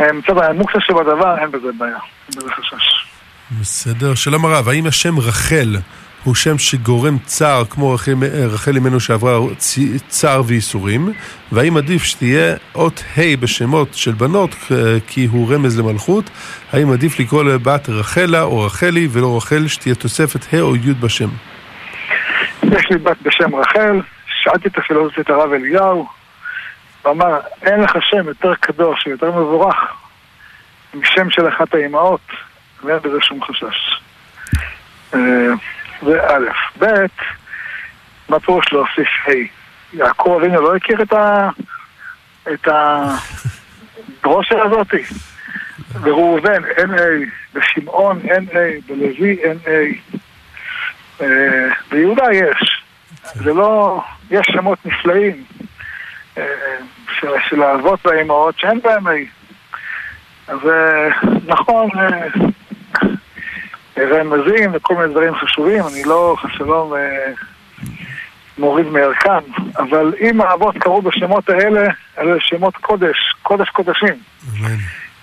מצד 0.00 0.38
המוקסה 0.38 0.78
שבדבר, 0.80 1.38
אין 1.38 1.50
בזה 1.50 1.68
בעיה, 1.78 1.96
אין 2.28 2.38
בזה 2.38 2.50
חשש. 2.50 3.06
בסדר. 3.60 4.14
שלום 4.14 4.44
הרב, 4.44 4.68
האם 4.68 4.86
השם 4.86 5.18
רחל 5.18 5.76
הוא 6.24 6.34
שם 6.34 6.58
שגורם 6.58 7.18
צער 7.18 7.64
כמו 7.64 7.92
רחל, 7.92 8.12
רחל 8.52 8.76
אמנו 8.76 9.00
שעברה 9.00 9.38
צער 10.08 10.42
וייסורים? 10.46 11.12
והאם 11.52 11.76
עדיף 11.76 12.02
שתהיה 12.02 12.56
אות 12.74 13.04
ה' 13.16 13.36
בשמות 13.40 13.94
של 13.94 14.12
בנות 14.12 14.54
כי 15.06 15.24
הוא 15.24 15.54
רמז 15.54 15.78
למלכות? 15.78 16.30
האם 16.72 16.92
עדיף 16.92 17.20
לקרוא 17.20 17.44
לבת 17.44 17.88
רחלה 17.88 18.42
או 18.42 18.60
רחלי 18.60 19.08
ולא 19.10 19.36
רחל 19.36 19.66
שתהיה 19.66 19.94
תוספת 19.94 20.54
ה' 20.54 20.60
או 20.60 20.76
י' 20.76 20.94
בשם? 21.00 21.28
יש 22.62 22.90
לי 22.90 22.98
בת 22.98 23.16
בשם 23.22 23.54
רחל, 23.54 24.00
שאלתי 24.42 24.68
את 24.68 24.78
הפילוסופית 24.78 25.30
הרב 25.30 25.52
אליהו, 25.52 26.06
הוא 27.04 27.12
אמר, 27.12 27.40
אין 27.62 27.80
לך 27.80 27.96
שם 28.00 28.28
יותר 28.28 28.54
קדוש 28.54 29.06
ויותר 29.06 29.30
מבורך 29.30 29.76
משם 30.94 31.30
של 31.30 31.48
אחת 31.48 31.74
האימהות, 31.74 32.20
ואין 32.84 32.98
בזה 32.98 33.20
שום 33.20 33.44
חשש. 33.44 34.00
אה, 35.14 35.50
זה 36.02 36.26
א', 36.26 36.44
ב', 36.78 36.86
מה 38.28 38.40
פירוש 38.40 38.72
להוסיף 38.72 39.08
ה'? 39.26 39.32
יעקב 39.92 40.38
אבינו 40.40 40.60
לא 40.60 40.76
הכיר 40.76 41.02
את 41.02 41.12
ה... 41.12 41.48
את 42.52 42.68
הדרושה 44.20 44.62
הזאתי? 44.62 45.02
בראובן 46.00 46.64
אין 46.64 46.90
A, 46.94 47.00
בשמעון 47.54 48.20
אין 48.24 48.46
A, 48.48 48.86
בלוי 48.86 49.38
אין 49.42 49.58
A. 49.64 49.68
אה, 51.20 51.68
ביהודה 51.90 52.32
יש. 52.32 52.82
זה 53.34 53.52
לא... 53.52 54.02
יש 54.30 54.46
שמות 54.52 54.78
נפלאים 54.86 55.44
אה, 55.60 55.66
של, 57.20 57.28
של 57.48 57.62
האבות 57.62 58.06
והאימהות 58.06 58.58
שאין 58.58 58.80
בהם 58.80 59.06
A. 59.06 59.10
אז 60.48 60.58
אה, 60.68 61.08
נכון, 61.46 61.90
אה, 61.98 62.28
רמזים 63.98 64.70
וכל 64.72 64.94
מיני 64.94 65.08
דברים 65.08 65.34
חשובים, 65.34 65.82
אני 65.92 66.02
לא 66.04 66.36
אה, 66.72 67.32
מוריד 68.58 68.86
מערכם, 68.86 69.52
אבל 69.76 70.14
אם 70.20 70.40
האבות 70.40 70.78
קראו 70.78 71.02
בשמות 71.02 71.48
האלה, 71.48 71.88
אלה 72.18 72.36
שמות 72.40 72.76
קודש, 72.76 73.34
קודש 73.42 73.68
קודשים. 73.68 74.14
אמן. 74.58 74.76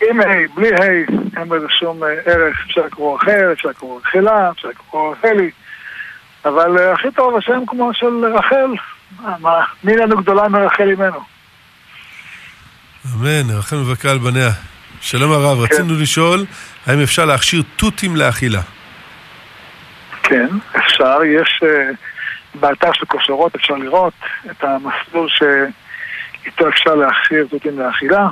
עם 0.10 0.22
ה', 0.22 0.56
בלי 0.56 0.76
ה', 0.76 1.40
אין 1.40 1.50
בזה 1.50 1.68
שום 1.80 2.04
אה, 2.04 2.10
ערך, 2.26 2.58
אפשר 2.66 2.86
לקרוא 2.86 3.16
רחל, 3.16 3.50
אפשר 3.54 3.70
לקרוא 3.70 4.00
רחלה, 4.00 4.52
אפשר 4.52 4.68
לקרוא 4.68 5.16
רחלי, 5.16 5.52
אבל 6.46 6.78
אה, 6.78 6.94
הכי 6.94 7.12
טוב 7.12 7.38
השם 7.38 7.64
כמו 7.68 7.94
של 7.94 8.26
רחל, 8.26 8.74
מי 9.84 9.96
לנו 9.96 10.18
גדולה 10.18 10.48
מרחל 10.48 10.90
אימנו? 10.90 11.20
אמן, 13.06 13.58
רחל 13.58 13.76
מבקרה 13.76 14.12
על 14.12 14.18
בניה. 14.18 14.50
שלום 15.02 15.32
הרב, 15.32 15.58
כן. 15.58 15.74
רצינו 15.74 15.94
לשאול, 16.02 16.46
האם 16.88 17.02
אפשר 17.02 17.26
להכשיר 17.26 17.64
תותים 17.76 18.16
לאכילה? 18.16 18.62
כן, 20.24 20.48
אפשר, 20.78 21.20
יש 21.26 21.62
אה, 21.64 21.92
באתר 22.60 22.94
של 22.94 23.06
כושרות 23.06 23.56
אפשר 23.56 23.74
לראות 23.74 24.14
את 24.52 24.64
המסלול 24.64 25.30
שאיתו 25.30 26.70
אפשר 26.70 26.96
להכשיר 26.96 27.46
תותים 27.50 27.80
לאכילה. 27.80 28.28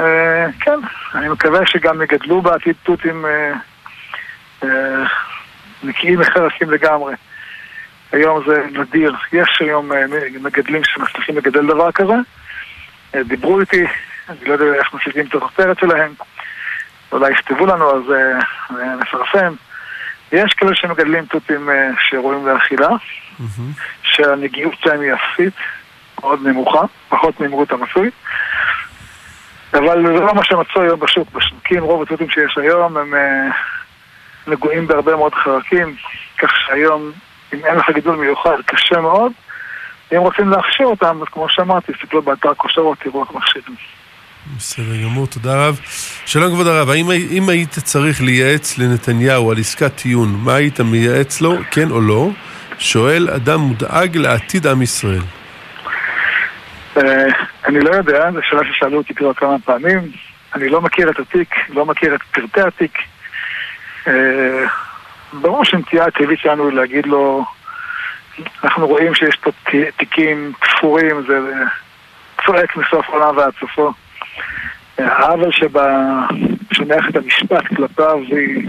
אה, 0.00 0.46
כן, 0.60 0.78
אני 1.14 1.28
מקווה 1.28 1.66
שגם 1.66 2.02
יגדלו 2.02 2.42
בעתיד 2.42 2.74
תותים 2.82 3.24
אה, 4.62 4.68
נקיים 5.82 6.20
מחרקים 6.20 6.70
לגמרי. 6.70 7.14
היום 8.12 8.42
זה 8.46 8.66
נדיר, 8.72 9.14
יש 9.32 9.48
היום 9.60 9.92
אה, 9.92 10.04
מגדלים 10.40 10.82
שמצליחים 10.84 11.36
לגדל 11.36 11.66
דבר 11.66 11.92
כזה. 11.92 12.14
אה, 13.14 13.22
דיברו 13.22 13.60
איתי, 13.60 13.84
אני 14.28 14.38
לא 14.46 14.52
יודע 14.52 14.74
איך 14.74 14.94
משיגים 14.94 15.26
את 15.26 15.34
הכותרת 15.34 15.78
שלהם, 15.78 16.12
אולי 17.12 17.32
יכתבו 17.32 17.66
לנו 17.66 17.90
אז 17.90 18.12
אה, 18.12 18.96
נפרסם. 18.96 19.54
יש 20.32 20.52
כאלה 20.52 20.74
שמגדלים 20.74 21.24
תותים 21.24 21.68
שראויים 22.08 22.46
לאכילה. 22.46 22.88
שהנגיעות 24.02 24.74
שלהם 24.80 25.00
היא 25.00 25.12
אפסית, 25.14 25.54
מאוד 26.20 26.46
נמוכה, 26.46 26.80
פחות 27.08 27.40
ממהירות 27.40 27.72
המצוי. 27.72 28.10
אבל 29.74 30.06
זה 30.06 30.12
לא 30.12 30.34
מה 30.34 30.44
שמצוי 30.44 30.86
היום 30.86 31.00
בשוק. 31.00 31.28
בשווקים 31.32 31.82
רוב 31.82 32.02
התותים 32.02 32.30
שיש 32.30 32.58
היום 32.58 32.96
הם 32.96 33.14
נגועים 34.46 34.86
בהרבה 34.86 35.16
מאוד 35.16 35.34
חרקים, 35.34 35.96
כך 36.38 36.50
שהיום, 36.66 37.12
אם 37.54 37.64
אין 37.64 37.74
לך 37.74 37.90
גידול 37.94 38.16
מיוחד, 38.16 38.56
קשה 38.66 39.00
מאוד. 39.00 39.32
אם 40.12 40.20
רוצים 40.20 40.48
להכשיר 40.48 40.86
אותם, 40.86 41.18
אז 41.22 41.28
כמו 41.32 41.46
שאמרתי, 41.48 41.92
תסתכלו 41.92 42.22
באתר 42.22 42.54
כושרות, 42.54 42.98
תראו 42.98 43.22
איך 43.22 43.32
מכשירים. 43.32 43.76
בסדר 44.56 45.02
גמור, 45.04 45.26
תודה 45.26 45.66
רב. 45.66 45.80
שלום 46.26 46.52
כבוד 46.52 46.66
הרב, 46.66 46.90
האם 46.90 47.06
אם 47.30 47.48
היית 47.48 47.70
צריך 47.70 48.22
לייעץ 48.22 48.78
לנתניהו 48.78 49.50
על 49.50 49.58
עסקת 49.58 49.94
טיעון, 49.94 50.40
מה 50.44 50.54
היית 50.54 50.80
מייעץ 50.80 51.40
לו, 51.40 51.56
כן 51.70 51.90
או 51.90 52.00
לא? 52.00 52.28
שואל 52.78 53.28
אדם 53.36 53.60
מודאג 53.60 54.16
לעתיד 54.16 54.66
עם 54.66 54.82
ישראל. 54.82 55.22
אה, 56.96 57.26
אני 57.66 57.80
לא 57.80 57.90
יודע, 57.90 58.30
זו 58.32 58.38
שאלה 58.42 58.60
ששאלו 58.72 58.98
אותי 58.98 59.14
כבר 59.14 59.34
כמה 59.34 59.56
פעמים. 59.64 59.98
אני 60.54 60.68
לא 60.68 60.80
מכיר 60.80 61.10
את 61.10 61.18
התיק, 61.18 61.54
לא 61.68 61.86
מכיר 61.86 62.14
את 62.14 62.20
פרטי 62.22 62.60
התיק. 62.60 62.98
ברור 65.32 65.64
שהנטייה 65.64 66.04
הטבעית 66.04 66.38
שלנו 66.38 66.68
היא 66.68 66.76
להגיד 66.76 67.06
לו, 67.06 67.44
אנחנו 68.64 68.86
רואים 68.86 69.14
שיש 69.14 69.36
פה 69.36 69.50
תיקים 69.96 70.52
תפורים, 70.60 71.22
זה 71.28 71.38
צועק 72.46 72.76
מסוף 72.76 73.08
העולם 73.08 73.36
ועד 73.36 73.52
סופו. 73.60 73.92
העוול 74.98 75.50
שמערכת 76.72 77.16
המשפט 77.16 77.66
כלפיו 77.66 78.18
היא, 78.28 78.68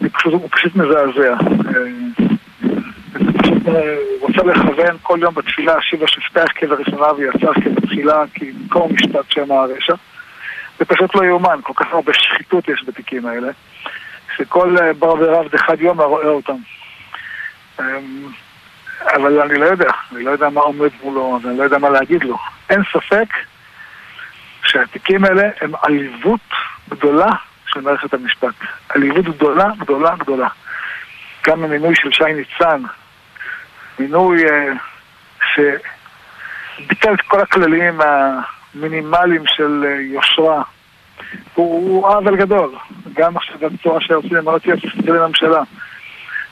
היא 0.00 0.08
פשוט, 0.12 0.32
הוא 0.32 0.48
פשוט 0.50 0.76
מזעזע. 0.76 1.34
אה, 3.68 3.96
רוצה 4.20 4.42
לכוון 4.42 4.96
כל 5.02 5.18
יום 5.22 5.34
בתפילה, 5.34 5.76
השיבה 5.76 6.06
שפתח 6.08 6.44
כבראשונה 6.54 7.12
ויצר 7.12 7.52
כבתחילה, 7.54 8.24
כי 8.34 8.52
במקום 8.52 8.94
משפט 8.94 9.30
שם 9.30 9.52
הרשע. 9.52 9.94
זה 10.78 10.84
פשוט 10.84 11.14
לא 11.14 11.24
יאומן, 11.24 11.58
כל 11.62 11.72
כך 11.76 11.92
הרבה 11.92 12.12
שחיתות 12.14 12.68
יש 12.68 12.84
בתיקים 12.86 13.26
האלה, 13.26 13.48
שכל 14.36 14.76
אה, 14.78 14.92
בר 14.92 15.14
ורב 15.20 15.48
דחד 15.48 15.80
יום 15.80 16.00
רואה 16.00 16.26
אותם. 16.26 16.56
אמ, 17.80 17.84
אבל 19.14 19.40
אני 19.40 19.58
לא 19.58 19.64
יודע, 19.64 19.90
אני 20.12 20.24
לא 20.24 20.30
יודע 20.30 20.48
מה 20.48 20.60
עומד 20.60 20.90
מולו, 21.02 21.40
אני 21.44 21.58
לא 21.58 21.62
יודע 21.62 21.78
מה 21.78 21.90
להגיד 21.90 22.24
לו. 22.24 22.38
אין 22.70 22.82
ספק 22.92 23.28
שהתיקים 24.64 25.24
האלה 25.24 25.48
הם 25.60 25.72
עליבות 25.82 26.40
גדולה 26.88 27.30
של 27.66 27.80
מערכת 27.80 28.14
המשפט. 28.14 28.54
עליבות 28.88 29.24
גדולה, 29.24 29.66
גדולה, 29.78 30.16
גדולה. 30.16 30.48
גם 31.46 31.64
המינוי 31.64 31.94
של 31.96 32.12
שי 32.12 32.32
ניצן, 32.34 32.82
מינוי 33.98 34.44
אה, 34.44 34.72
שביטל 35.54 37.14
את 37.14 37.20
כל 37.20 37.40
הכללים 37.40 38.00
המינימליים 38.00 39.42
של 39.46 39.84
אה, 39.86 40.00
יושרה, 40.00 40.62
הוא 41.54 42.08
עוול 42.08 42.36
גדול. 42.36 42.74
גם 43.14 43.36
עכשיו 43.36 43.56
בצורה 43.60 44.00
שעושים 44.00 44.34
למנות 44.36 44.66
יועץ 44.66 44.84
משפטי 44.84 45.10
לממשלה, 45.10 45.62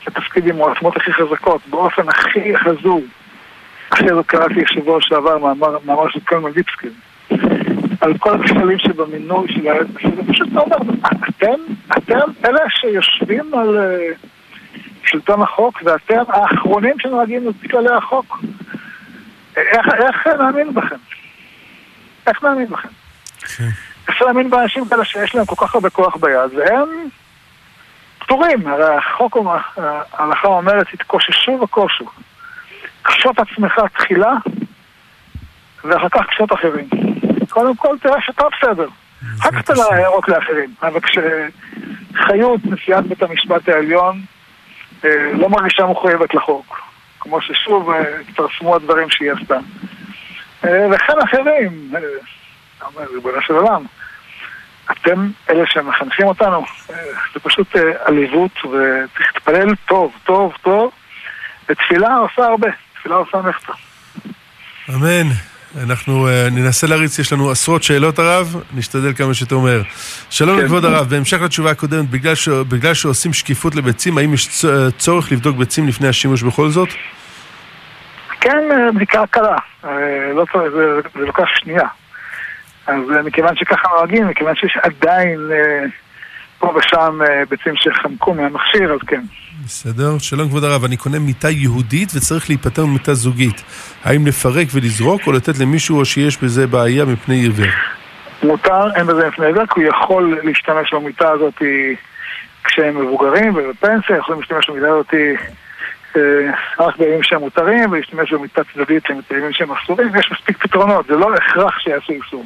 לתפקיד 0.07 0.47
עם 0.47 0.61
העוצמות 0.61 0.97
הכי 0.97 1.12
חזקות, 1.12 1.61
באופן 1.71 2.09
הכי 2.09 2.57
חזור. 2.57 3.03
אחרי 3.91 4.09
זאת 4.09 4.27
קראתי 4.27 4.61
שבוע 4.66 4.99
שעבר 5.01 5.39
מאמר 5.39 6.09
של 6.11 6.21
קולמן 6.21 6.51
ליפסקין. 6.57 6.91
על 8.01 8.18
כל 8.18 8.35
הכשלים 8.35 8.79
שבמינוי 8.79 9.49
של 9.49 9.61
היועץ 9.61 9.87
המשפטי, 9.91 10.33
פשוט 10.33 10.49
אתה 10.53 10.61
אומר, 10.61 10.77
אתם, 11.29 11.61
אתם 11.97 12.18
אלה 12.45 12.61
שיושבים 12.68 13.55
על 13.55 13.79
uh, 13.79 14.27
שלטון 15.05 15.43
החוק 15.43 15.83
ואתם 15.85 16.23
האחרונים 16.29 16.95
שנוהגים 16.99 17.49
את 17.49 17.71
כללי 17.71 17.95
החוק. 17.95 18.45
איך, 19.57 19.87
איך 19.95 20.27
נאמין 20.27 20.75
בכם? 20.75 20.97
איך 22.27 22.45
נאמין 22.45 22.66
בכם? 22.66 22.89
כן. 23.57 23.68
אפשר 24.11 24.25
להאמין 24.25 24.51
באנשים 24.51 24.89
כאלה 24.89 25.05
שיש 25.05 25.35
להם 25.35 25.45
כל 25.45 25.67
כך 25.67 25.75
הרבה 25.75 25.91
כוח 25.91 26.17
ביד, 26.17 26.55
והם 26.57 26.89
פטורים. 28.19 28.67
הרי 28.67 28.97
החוק, 28.97 29.37
ההלכה 30.13 30.49
אומרת, 30.49 30.87
תתקוששו 30.93 31.59
וכושו. 31.63 32.05
קשוט 33.03 33.39
עצמך 33.39 33.81
תחילה, 33.95 34.33
ואחר 35.85 36.09
כך 36.09 36.27
קשוט 36.27 36.53
אחרים. 36.53 36.89
קודם 37.49 37.77
כל 37.77 37.97
תראה 38.03 38.21
שאתה 38.21 38.45
בסדר. 38.59 38.89
אחר 39.41 39.51
כך 39.51 39.63
תראה 39.63 39.95
הערות 39.95 40.29
לאחרים. 40.29 40.75
אבל 40.83 41.01
כשחיות, 41.01 42.61
נשיאת 42.65 43.07
בית 43.07 43.23
המשפט 43.23 43.69
העליון, 43.69 44.21
אה, 45.05 45.33
לא 45.33 45.49
מרגישה 45.49 45.87
מחויבת 45.87 46.35
לחוק. 46.35 46.81
כמו 47.21 47.41
ששוב 47.41 47.91
אה, 47.91 48.21
התפרסמו 48.21 48.77
הדברים 48.77 49.11
שהיא 49.11 49.33
עשתה. 49.33 49.59
אה, 50.65 50.87
וכן 50.91 51.19
אחרים, 51.25 51.91
אתה 52.79 52.87
אומר, 52.87 53.07
ריבונו 53.15 53.43
של 53.43 53.55
עולם, 53.55 53.85
אתם 55.03 55.29
אלה 55.51 55.65
שמחנכים 55.67 56.27
אותנו, 56.27 56.65
זה 57.35 57.41
פשוט 57.43 57.77
עליבות, 58.05 58.59
וצריך 58.65 59.35
להתפלל 59.35 59.75
טוב, 59.89 60.13
טוב, 60.25 60.53
טוב, 60.63 60.91
ותפילה 61.69 62.17
עושה 62.17 62.45
הרבה, 62.45 62.69
תפילה 62.95 63.15
עושה 63.15 63.39
מחצה. 63.39 63.73
אמן. 64.89 65.31
אנחנו 65.83 66.29
uh, 66.29 66.51
ננסה 66.51 66.87
להריץ, 66.87 67.19
יש 67.19 67.33
לנו 67.33 67.51
עשרות 67.51 67.83
שאלות 67.83 68.19
הרב, 68.19 68.63
נשתדל 68.75 69.13
כמה 69.13 69.35
שאתה 69.35 69.55
אומר. 69.55 69.83
שלום 70.31 70.59
כן. 70.59 70.65
לכבוד 70.65 70.85
הרב, 70.85 71.11
בהמשך 71.11 71.41
לתשובה 71.43 71.71
הקודמת, 71.71 72.11
בגלל, 72.11 72.35
ש... 72.35 72.49
בגלל 72.49 72.95
שעושים 72.95 73.33
שקיפות 73.33 73.75
לביצים, 73.75 74.19
האם 74.19 74.35
יש 74.35 74.65
צורך 74.99 75.33
לבדוק 75.33 75.57
ביצים 75.57 75.89
לפני 75.89 76.09
השימוש 76.09 76.43
בכל 76.43 76.69
זאת? 76.69 76.89
כן, 78.41 78.59
אה, 78.71 78.93
בדיקה 78.93 79.27
קלה, 79.27 79.57
אה, 79.85 79.91
לא 80.35 80.45
זה, 80.53 81.01
זה 81.15 81.27
לוקח 81.27 81.47
שנייה. 81.55 81.87
אז 82.91 83.24
מכיוון 83.26 83.57
שככה 83.57 83.88
נוהגים, 83.88 84.28
מכיוון 84.28 84.55
שיש 84.57 84.78
עדיין 84.82 85.51
פה 86.59 86.74
ושם 86.76 87.18
ביצים 87.49 87.74
שחמקו 87.76 88.34
מהמכשיר, 88.34 88.93
אז 88.93 88.99
כן. 89.07 89.22
בסדר. 89.64 90.18
שלום 90.18 90.49
כבוד 90.49 90.64
הרב, 90.64 90.84
אני 90.84 90.97
קונה 90.97 91.18
מיטה 91.18 91.51
יהודית 91.51 92.09
וצריך 92.16 92.51
להיפטר 92.51 92.86
ממיטה 92.86 93.14
זוגית. 93.14 93.62
האם 94.05 94.26
לפרק 94.26 94.66
ולזרוק 94.74 95.20
או 95.26 95.32
לתת 95.32 95.59
למישהו 95.59 95.99
או 95.99 96.05
שיש 96.05 96.43
בזה 96.43 96.66
בעיה 96.66 97.05
מפני 97.05 97.34
עיוור? 97.34 97.66
מותר, 98.43 98.95
אין 98.97 99.07
בזה 99.07 99.28
מפני 99.28 99.47
עיוור, 99.47 99.66
כי 99.66 99.80
הוא 99.80 99.88
יכול 99.88 100.41
להשתמש 100.43 100.95
במיטה 100.95 101.30
הזאת 101.30 101.62
כשהם 102.64 103.01
מבוגרים 103.01 103.55
ובפנסיה, 103.55 104.16
יכולים 104.16 104.41
להשתמש 104.41 104.70
במיטה 104.70 104.88
הזאת 104.88 105.14
אה, 106.16 106.20
רק 106.78 106.97
בימים 106.97 107.22
שהם 107.22 107.41
מותרים 107.41 107.91
ולהשתמש 107.91 108.32
במיטה 108.32 108.62
צדדית 108.74 109.05
בימים 109.30 109.53
שהם 109.53 109.72
אסורים, 109.72 110.16
יש 110.16 110.32
מספיק 110.32 110.59
פתרונות, 110.59 111.07
זה 111.07 111.16
לא 111.16 111.34
הכרח 111.34 111.78
שיעשו 111.78 112.12
איסור. 112.12 112.45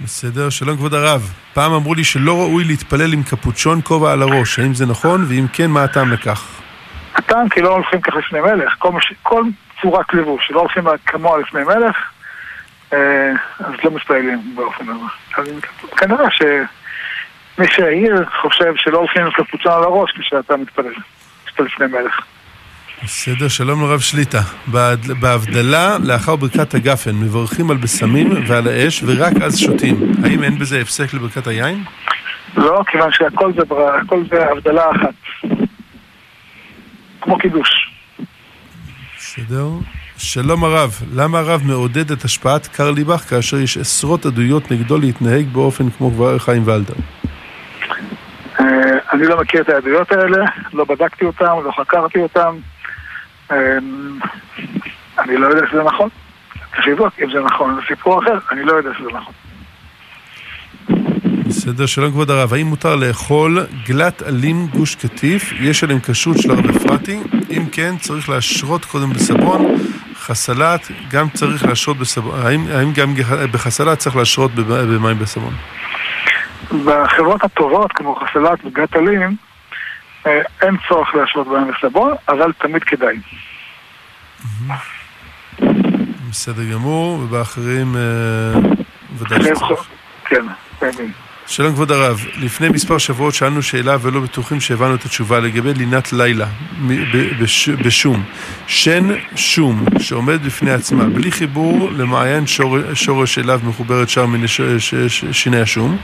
בסדר, 0.00 0.50
שלום 0.50 0.76
כבוד 0.76 0.94
הרב. 0.94 1.32
פעם 1.54 1.72
אמרו 1.72 1.94
לי 1.94 2.04
שלא 2.04 2.36
ראוי 2.40 2.64
להתפלל 2.64 3.12
עם 3.12 3.22
קפוצ'ון 3.22 3.80
כובע 3.84 4.12
על 4.12 4.22
הראש, 4.22 4.58
האם 4.58 4.74
זה 4.74 4.86
נכון? 4.86 5.24
ואם 5.28 5.46
כן, 5.52 5.70
מה 5.70 5.84
הטעם 5.84 6.12
לכך? 6.12 6.60
הטעם 7.14 7.48
כי 7.48 7.60
לא 7.60 7.68
הולכים 7.68 8.00
כך 8.00 8.14
לפני 8.14 8.40
מלך. 8.40 8.74
כל, 8.78 8.92
מש... 8.92 9.12
כל 9.22 9.44
צורת 9.82 10.14
לבוש 10.14 10.46
שלא 10.46 10.60
הולכים 10.60 10.84
כמוה 11.06 11.38
לפני 11.38 11.64
מלך, 11.64 11.96
אה, 12.92 13.32
אז 13.58 13.74
לא 13.84 13.90
מתפללים 13.90 14.54
באופן 14.54 14.84
הזה. 14.88 15.60
כנראה 15.96 16.30
שמי 16.30 17.66
שהעיר 17.68 18.24
חושב 18.42 18.72
שלא 18.76 18.98
הולכים 18.98 19.22
עם 19.22 19.30
קפוצ'ון 19.30 19.72
על 19.72 19.82
הראש 19.82 20.12
כשאתה 20.18 20.56
מתפלל, 20.56 20.94
כשאתה 21.46 21.62
לפני 21.62 21.86
מלך. 21.86 22.20
בסדר, 23.02 23.48
שלום 23.48 23.82
לרב 23.82 24.00
שליטה. 24.00 24.40
בהבדלה 25.20 25.96
לאחר 26.04 26.36
ברכת 26.36 26.74
הגפן 26.74 27.14
מברכים 27.14 27.70
על 27.70 27.76
בשמים 27.76 28.30
ועל 28.48 28.66
האש 28.68 29.02
ורק 29.06 29.32
אז 29.42 29.58
שותים. 29.58 30.12
האם 30.24 30.42
אין 30.42 30.58
בזה 30.58 30.80
הפסק 30.80 31.14
לברכת 31.14 31.46
היין? 31.46 31.84
לא, 32.56 32.82
כיוון 32.86 33.12
שהכל 33.12 33.52
זה, 33.56 33.62
זה 34.30 34.46
הבדלה 34.50 34.90
אחת. 34.90 35.14
כמו 37.20 37.38
קידוש. 37.38 37.68
בסדר. 39.16 39.68
שלום 40.16 40.64
הרב, 40.64 40.90
למה 41.14 41.38
הרב 41.38 41.60
מעודד 41.64 42.10
את 42.10 42.24
השפעת 42.24 42.66
קרליבך 42.66 43.20
כאשר 43.20 43.56
יש 43.56 43.76
עשרות 43.78 44.26
עדויות 44.26 44.70
נגדו 44.70 44.98
להתנהג 44.98 45.46
באופן 45.52 45.90
כמו 45.90 46.10
כבר 46.10 46.38
חיים 46.38 46.62
ולדר? 46.66 46.94
אה, 48.60 48.64
אני 49.12 49.26
לא 49.26 49.40
מכיר 49.40 49.60
את 49.60 49.68
העדויות 49.68 50.12
האלה, 50.12 50.44
לא 50.72 50.84
בדקתי 50.84 51.24
אותם, 51.24 51.56
לא 51.64 51.72
חקרתי 51.80 52.18
אותם. 52.18 52.56
אמ, 53.52 54.18
אני 55.18 55.36
לא 55.36 55.46
יודע 55.46 55.66
שזה 55.70 55.82
נכון. 55.82 56.08
צריך 56.74 56.88
לבדוק 56.88 57.12
אם 57.22 57.30
זה 57.30 57.40
נכון, 57.40 57.74
זה 57.74 57.80
סיפור 57.88 58.22
אחר, 58.22 58.38
אני 58.52 58.64
לא 58.64 58.72
יודע 58.72 58.90
שזה 58.98 59.08
נכון. 59.08 59.34
בסדר, 61.46 61.86
שלום 61.86 62.10
כבוד 62.10 62.30
הרב, 62.30 62.54
האם 62.54 62.66
מותר 62.66 62.96
לאכול 62.96 63.66
גלת 63.86 64.22
עלים 64.22 64.66
גוש 64.66 64.94
קטיף? 64.94 65.52
יש 65.60 65.84
עליהם 65.84 66.00
כשרות 66.00 66.38
של 66.38 66.50
הרב 66.50 66.76
אפרתי? 66.76 67.20
אם 67.50 67.64
כן, 67.72 67.96
צריך 67.96 68.28
להשרות 68.28 68.84
קודם 68.84 69.10
בסבון, 69.10 69.74
חסלת, 70.14 70.90
גם 71.10 71.28
צריך 71.28 71.66
להשרות 71.66 71.96
בסבון, 71.96 72.40
האם, 72.42 72.60
האם 72.74 72.92
גם 72.92 73.14
בחסלת 73.52 73.98
צריך 73.98 74.16
להשרות 74.16 74.54
במים 74.54 75.18
בסבון? 75.18 75.54
בחברות 76.84 77.44
הטובות, 77.44 77.92
כמו 77.92 78.14
חסלת 78.14 78.58
וגלת 78.64 78.96
עלים, 78.96 79.36
אין 80.62 80.76
צורך 80.88 81.14
להשוות 81.14 81.46
בהם 81.46 81.70
בסבון, 81.70 82.14
אבל 82.28 82.52
תמיד 82.52 82.84
כדאי. 82.84 83.16
בסדר 86.30 86.64
גמור, 86.72 87.20
ובאחרים 87.20 87.96
אה, 87.96 88.60
ודאי 89.18 89.42
שצריך. 89.42 89.88
כן, 90.24 90.44
תמיד. 90.78 91.12
שלום 91.50 91.72
כבוד 91.72 91.90
הרב, 91.90 92.24
לפני 92.40 92.68
מספר 92.68 92.98
שבועות 92.98 93.34
שאלנו 93.34 93.62
שאלה 93.62 93.96
ולא 94.00 94.20
בטוחים 94.20 94.60
שהבנו 94.60 94.94
את 94.94 95.04
התשובה 95.04 95.40
לגבי 95.40 95.74
לינת 95.74 96.12
לילה 96.12 96.46
בשום. 97.84 98.22
שן 98.66 99.08
שום 99.36 99.84
שעומד 99.98 100.44
בפני 100.44 100.70
עצמה, 100.70 101.04
בלי 101.04 101.32
חיבור 101.32 101.90
למעיין 101.96 102.44
שורש 102.94 103.38
אליו 103.38 103.60
מחוברת 103.64 104.08
שאר 104.08 104.26
מיני 104.26 104.46
שיני 105.32 105.60
השום, 105.60 105.96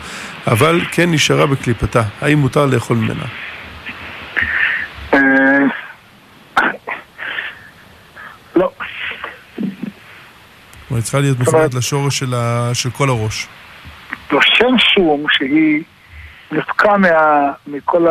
אבל 0.46 0.80
כן 0.92 1.10
נשארה 1.10 1.46
בקליפתה. 1.46 2.02
האם 2.20 2.38
מותר 2.38 2.66
לאכול 2.66 2.96
ממנה? 2.96 3.24
לא. 8.56 8.70
כלומר, 10.88 10.96
היא 10.96 11.02
צריכה 11.02 11.20
להיות 11.20 11.38
מופנית 11.38 11.74
לשורש 11.74 12.18
של, 12.72 12.90
כל 12.90 13.08
הראש. 13.08 13.46
לא, 14.32 14.40
שם 14.42 14.78
שום 14.78 15.26
שהיא 15.30 15.82
נפקה 16.52 16.98
מה... 16.98 17.52
מכל 17.66 18.06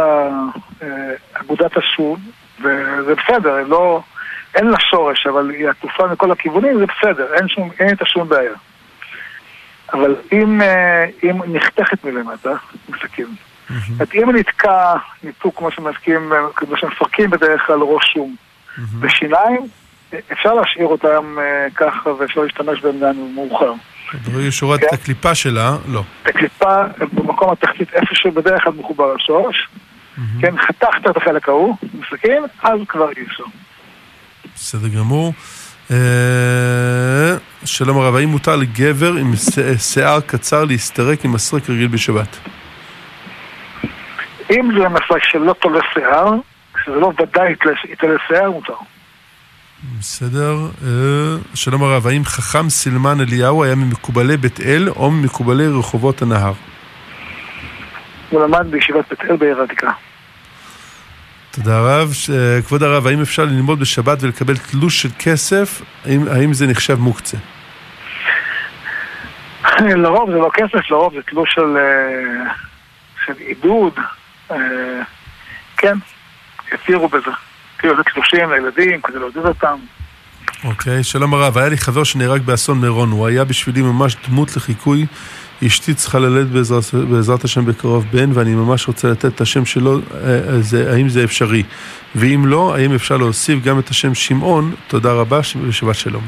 אגודת 1.34 1.78
השום, 1.78 2.20
וזה 2.60 3.16
בסדר, 3.16 3.64
לא... 3.68 4.02
אין 4.56 4.68
לה 4.68 4.78
שורש, 4.80 5.28
אבל 5.28 5.50
היא 5.50 5.70
עטופה 5.70 6.08
מכל 6.08 6.32
הכיוונים, 6.32 6.80
זה 6.80 6.86
בסדר, 6.86 7.34
אין, 7.34 7.48
שום, 7.48 7.70
אין 7.80 7.90
איתה 7.90 8.06
שום 8.06 8.30
בעיה. 8.30 8.54
אבל 9.94 10.16
אם, 10.32 10.62
אה, 10.62 11.06
אם 11.24 11.56
נחתכת 11.56 12.04
מלמטה, 12.04 12.54
מסכים. 12.90 13.36
זאת 13.98 14.16
אם 14.16 14.36
נתקע 14.36 14.94
ניתוק 15.24 15.58
כמו 15.58 15.72
שמסכים, 15.72 16.32
כמו 16.56 16.78
שמפרקים 16.78 17.30
בדרך 17.30 17.62
כלל 17.68 17.80
ראש 17.82 18.14
שום 18.14 18.36
בשיניים, 19.00 19.68
אפשר 20.32 20.54
להשאיר 20.54 20.88
אותם 20.88 21.36
אה, 21.40 21.68
ככה 21.76 22.10
ואפשר 22.10 22.42
להשתמש 22.42 22.82
בהם 22.82 23.00
גם 23.00 23.36
מאוחר. 23.36 23.74
שהורדת 24.50 24.82
כן. 24.82 24.88
את 24.88 24.94
הקליפה 24.94 25.36
שלה, 25.36 25.78
לא. 25.88 26.04
את 26.24 26.28
הקליפה 26.28 26.84
במקום 27.14 27.52
התחתית 27.52 27.94
איפה 27.94 28.16
שבדרך 28.16 28.64
כלל 28.64 28.74
מחובר 28.74 29.14
לשורש, 29.14 29.68
כן, 30.42 30.56
חתכת 30.58 31.10
את 31.10 31.18
החלק 31.18 31.50
ההוא, 31.50 31.76
בסכין, 31.84 32.44
אז 32.64 32.80
כבר 32.88 33.10
אי 33.18 33.24
אפשר. 33.24 33.44
בסדר 34.56 34.88
גמור. 34.88 35.34
אה, 35.92 37.38
שלום 37.66 37.98
הרב, 37.98 38.16
האם 38.16 38.30
מותר 38.30 38.56
לגבר 38.56 39.14
עם 39.14 39.34
שיער 39.78 40.20
קצר 40.20 40.66
להסתרק 40.66 41.26
עם 41.26 41.32
מסרק 41.32 41.70
רגיל 41.70 41.88
בשבת? 41.88 42.38
אם 44.52 44.70
זה 44.78 44.90
מסרק 44.90 45.24
שלא 45.24 45.56
תולה 45.62 45.80
שיער, 45.94 46.32
שזה 46.86 46.96
לא 46.96 47.12
ודאי 47.20 47.52
יתלה- 47.52 48.18
שיער, 48.28 48.52
מותר. 48.52 48.74
בסדר. 50.00 50.56
אה, 50.86 51.36
שלום 51.56 51.84
הרב, 51.84 52.08
האם 52.08 52.26
חכם 52.26 52.70
סילמן 52.70 53.22
אליהו 53.22 53.64
היה 53.64 53.76
ממקובלי 53.76 54.38
בית 54.38 54.60
אל 54.62 54.90
או 54.90 55.12
ממקובלי 55.12 55.68
רחובות 55.68 56.22
הנהר? 56.22 56.54
הוא 58.30 58.44
למד 58.44 58.72
בישיבת 58.72 59.10
בית 59.10 59.22
אל 59.22 59.36
בעיר 59.36 59.62
העתיקה. 59.62 59.92
תודה 61.52 61.80
רב. 61.80 62.14
כבוד 62.68 62.84
הרב, 62.84 63.08
האם 63.08 63.22
אפשר 63.22 63.46
ללמוד 63.46 63.80
בשבת 63.80 64.24
ולקבל 64.24 64.58
תלוש 64.58 65.02
של 65.02 65.10
כסף? 65.20 65.82
האם, 66.06 66.28
האם 66.28 66.54
זה 66.54 66.68
נחשב 66.68 67.00
מוקצה? 67.00 67.38
לרוב 70.04 70.32
זה 70.32 70.38
לא 70.38 70.50
כסף, 70.54 70.92
לרוב 70.92 71.14
זה 71.14 71.22
תלוש 71.22 71.54
של, 71.54 71.78
אה, 71.78 72.54
של 73.26 73.34
עידוד. 73.38 73.94
אה, 74.54 75.04
כן, 75.78 75.98
הכירו 76.72 77.08
בזה. 77.08 77.32
כאילו 77.80 77.98
זה 77.98 78.04
תלושים 78.04 78.52
לילדים 78.52 79.02
כדי 79.02 79.20
לעודד 79.20 79.46
אותם. 79.46 79.76
אוקיי, 80.64 81.04
שלום 81.04 81.34
הרב, 81.34 81.58
היה 81.58 81.70
לי 81.70 81.78
חבר 81.78 82.04
שנהרג 82.04 82.42
באסון 82.42 82.82
מירון, 82.82 83.12
הוא 83.12 83.28
היה 83.28 83.44
בשבילי 83.44 83.82
ממש 83.82 84.16
דמות 84.28 84.56
לחיקוי. 84.56 85.06
אשתי 85.68 85.94
צריכה 85.94 86.20
ללדת 86.20 86.48
בעזרת, 86.48 86.84
בעזרת 86.94 87.44
השם 87.44 87.66
בקרוב 87.66 88.06
בן, 88.12 88.30
ואני 88.34 88.56
ממש 88.56 88.88
רוצה 88.88 89.08
לתת 89.08 89.26
את 89.26 89.42
השם 89.42 89.66
שלו, 89.66 89.94
אה, 89.94 90.00
אה, 90.26 90.62
זה, 90.62 90.92
האם 90.94 91.10
זה 91.10 91.24
אפשרי? 91.24 91.64
ואם 92.16 92.44
לא, 92.46 92.76
האם 92.76 92.96
אפשר 92.96 93.18
להוסיף 93.18 93.64
גם 93.64 93.80
את 93.80 93.90
השם 93.90 94.14
שמעון? 94.14 94.76
תודה 94.88 95.14
רבה 95.14 95.40
ושבת 95.68 95.96
שלום. 95.96 96.24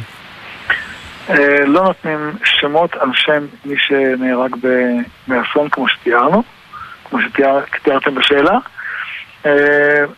לא 1.65 1.83
נותנים 1.83 2.31
שמות 2.43 2.95
על 2.95 3.09
שם 3.13 3.45
מי 3.65 3.75
שנהרג 3.77 4.55
באסון 5.27 5.69
כמו 5.69 5.87
שתיארנו, 5.89 6.43
כמו 7.15 7.45
שתיארתם 7.79 8.15
בשאלה. 8.15 8.57
אה, 9.45 9.51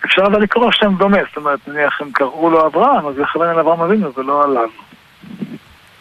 אפשר 0.05 0.21
אבל 0.25 0.41
לקרוא 0.41 0.71
שם 0.71 0.93
דומה, 0.97 1.17
זאת 1.27 1.37
אומרת, 1.37 1.59
נניח 1.67 2.01
אם 2.01 2.11
קראו 2.11 2.49
לו 2.49 2.67
אברהם, 2.67 3.07
אז 3.07 3.17
לכוון 3.17 3.49
אל 3.49 3.59
אברהם 3.59 3.81
אבינו 3.81 4.13
ולא 4.17 4.43
עליו. 4.43 4.69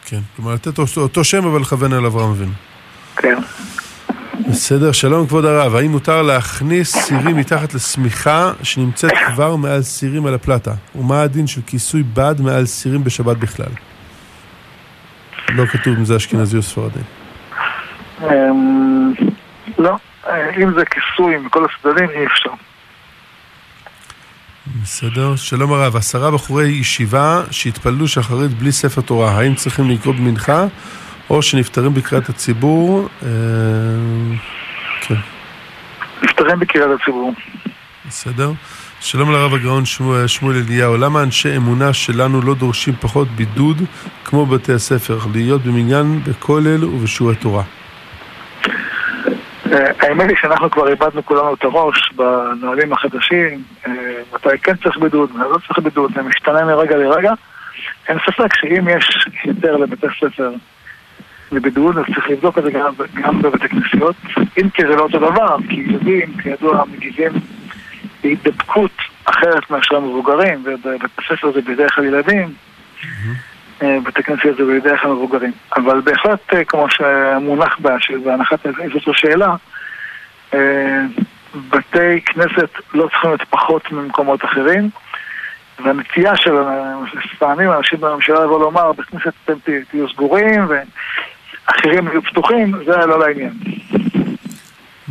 כן, 0.05 0.19
כלומר 0.35 0.53
לתת 0.53 0.79
אותו, 0.97 1.23
שם 1.23 1.45
אבל 1.45 1.61
לכוון 1.61 1.93
אל 1.93 2.05
אברהם 2.05 2.29
אבינו. 2.29 2.51
כן. 3.15 3.37
בסדר, 4.49 4.91
שלום 4.91 5.27
כבוד 5.27 5.45
הרב, 5.45 5.75
האם 5.75 5.91
מותר 5.91 6.21
להכניס 6.21 6.97
סירים 6.97 7.37
מתחת 7.37 7.73
לשמיכה 7.73 8.51
שנמצאת 8.63 9.11
כבר 9.27 9.55
מעל 9.55 9.81
סירים 9.81 10.25
על 10.25 10.33
הפלטה? 10.33 10.71
ומה 10.95 11.21
הדין 11.21 11.47
של 11.47 11.61
כיסוי 11.67 12.03
בד 12.13 12.35
מעל 12.39 12.65
סירים 12.65 13.03
בשבת 13.03 13.37
בכלל? 13.37 13.71
לא 15.49 15.65
כתוב 15.65 15.97
אם 15.97 16.05
זה 16.05 16.15
אשכנזי 16.15 16.57
או 16.57 16.61
ספרדי. 16.61 16.99
אמ, 18.21 19.13
לא, 19.77 19.95
אם 20.63 20.73
זה 20.73 20.85
כיסוי 20.85 21.37
מכל 21.37 21.65
הצדדים 21.65 22.09
אי 22.09 22.25
אפשר. 22.25 22.49
בסדר, 24.83 25.35
שלום 25.35 25.73
הרב, 25.73 25.95
עשרה 25.95 26.31
בחורי 26.31 26.67
ישיבה 26.67 27.41
שהתפללו 27.51 28.07
שחרית 28.07 28.51
בלי 28.51 28.71
ספר 28.71 29.01
תורה, 29.01 29.31
האם 29.31 29.55
צריכים 29.55 29.89
לקרוא 29.89 30.13
במנחה 30.13 30.65
או 31.29 31.41
שנפטרים 31.41 31.93
בקריאת 31.93 32.29
הציבור? 32.29 33.09
אה, 33.23 33.29
כן. 35.01 35.15
נפטרים 36.21 36.59
בקריאת 36.59 36.89
הציבור. 37.01 37.33
בסדר. 38.07 38.51
שלום 38.99 39.31
לרב 39.31 39.53
הגאון 39.53 39.85
שמואל, 39.85 40.27
שמואל 40.27 40.55
אליהו, 40.55 40.97
למה 40.97 41.23
אנשי 41.23 41.57
אמונה 41.57 41.93
שלנו 41.93 42.41
לא 42.41 42.55
דורשים 42.55 42.93
פחות 42.99 43.27
בידוד 43.27 43.81
כמו 44.25 44.45
בתי 44.45 44.73
הספר, 44.73 45.19
להיות 45.33 45.61
במניין 45.61 46.23
בכולל 46.23 46.85
ובשיעורי 46.85 47.35
תורה? 47.35 47.63
אה, 49.73 49.91
האמת 49.99 50.29
היא 50.29 50.37
שאנחנו 50.41 50.71
כבר 50.71 50.89
איבדנו 50.89 51.25
כולנו 51.25 51.53
את 51.53 51.63
הראש 51.63 52.11
בנהלים 52.15 52.93
החדשים, 52.93 53.63
אה, 53.87 53.91
מתי 54.33 54.57
כן 54.63 54.75
צריך 54.75 54.97
בידוד, 54.97 55.29
מתי 55.35 55.49
לא 55.51 55.57
צריך 55.67 55.79
בידוד, 55.79 56.11
זה 56.15 56.21
משתנה 56.21 56.65
מרגע 56.65 56.97
לרגע. 56.97 57.33
אין 58.09 58.17
ספק 58.25 58.55
שאם 58.55 58.87
יש 58.87 59.27
היתר 59.43 59.77
לבתי 59.77 60.07
ספר 60.19 60.51
לבידוד, 61.51 61.97
אז 61.97 62.05
צריך 62.15 62.29
לבדוק 62.29 62.57
את 62.57 62.63
זה 62.63 62.71
גם, 62.71 62.93
גם 63.13 63.41
בבתי 63.41 63.69
כנסיות. 63.69 64.15
אם 64.37 64.69
כי 64.69 64.81
זה 64.81 64.95
לא 64.95 65.01
אותו 65.01 65.19
דבר, 65.19 65.57
כי 65.69 65.75
ילדים, 65.75 66.37
כידוע, 66.37 66.83
מגיבים 66.91 67.31
להידבקות 68.23 68.91
אחרת 69.25 69.71
מאשר 69.71 69.95
המבוגרים, 69.95 70.63
ובבית 70.65 71.11
הספר 71.17 71.51
זה 71.51 71.61
בדרך 71.61 71.95
כלל 71.95 72.05
ילדים. 72.05 72.53
אה, 73.03 73.09
בתי 73.81 74.23
כנסיות 74.23 74.57
זה 74.57 74.63
בדרך 74.63 75.01
כלל 75.01 75.11
מבוגרים. 75.11 75.51
אבל 75.75 76.01
בהחלט, 76.01 76.53
אה, 76.53 76.63
כמו 76.63 76.85
שמונח 76.89 77.77
בה, 77.79 77.99
שבהנחת 77.99 78.65
איזו 78.65 79.13
שאלה, 79.13 79.55
אה, 80.53 81.01
בתי 81.69 82.21
כנסת 82.25 82.69
לא 82.93 83.07
צריכים 83.07 83.29
להיות 83.29 83.43
פחות 83.49 83.91
ממקומות 83.91 84.45
אחרים, 84.45 84.89
והנטייה 85.83 86.35
של 86.35 86.53
פעמים 87.39 87.71
אנשים 87.71 87.99
בממשלה 87.99 88.43
לבוא 88.43 88.59
לומר, 88.59 88.91
בית 88.91 89.05
כנסת 89.05 89.33
אתם 89.45 89.53
תהיו 89.89 90.09
סגורים 90.09 90.67
ואחרים 90.67 92.07
יהיו 92.07 92.21
פתוחים, 92.21 92.71
זה 92.85 92.97
לא 92.97 93.19
לעניין. 93.19 93.53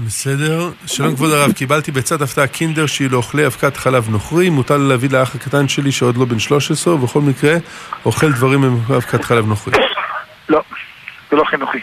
בסדר. 0.04 0.70
שלום 0.86 1.16
כבוד 1.16 1.30
הרב, 1.30 1.52
קיבלתי 1.52 1.92
בעצת 1.92 2.20
הפתעה 2.20 2.46
קינדר 2.46 2.86
שהיא 2.86 3.10
לאוכלי 3.10 3.46
אבקת 3.46 3.76
חלב 3.76 4.08
נוכרי, 4.08 4.50
מותר 4.50 4.76
להביא 4.76 5.08
לאח 5.10 5.34
הקטן 5.34 5.68
שלי 5.68 5.92
שעוד 5.92 6.16
לא 6.16 6.24
בן 6.24 6.38
13, 6.38 6.94
ובכל 6.94 7.20
מקרה 7.20 7.56
אוכל 8.04 8.32
דברים 8.32 8.64
עם 8.64 8.78
אבקת 8.96 9.24
חלב 9.24 9.46
נוכרי. 9.46 9.74
לא, 10.48 10.62
זה 11.30 11.36
לא 11.36 11.44
חינוכי. 11.44 11.78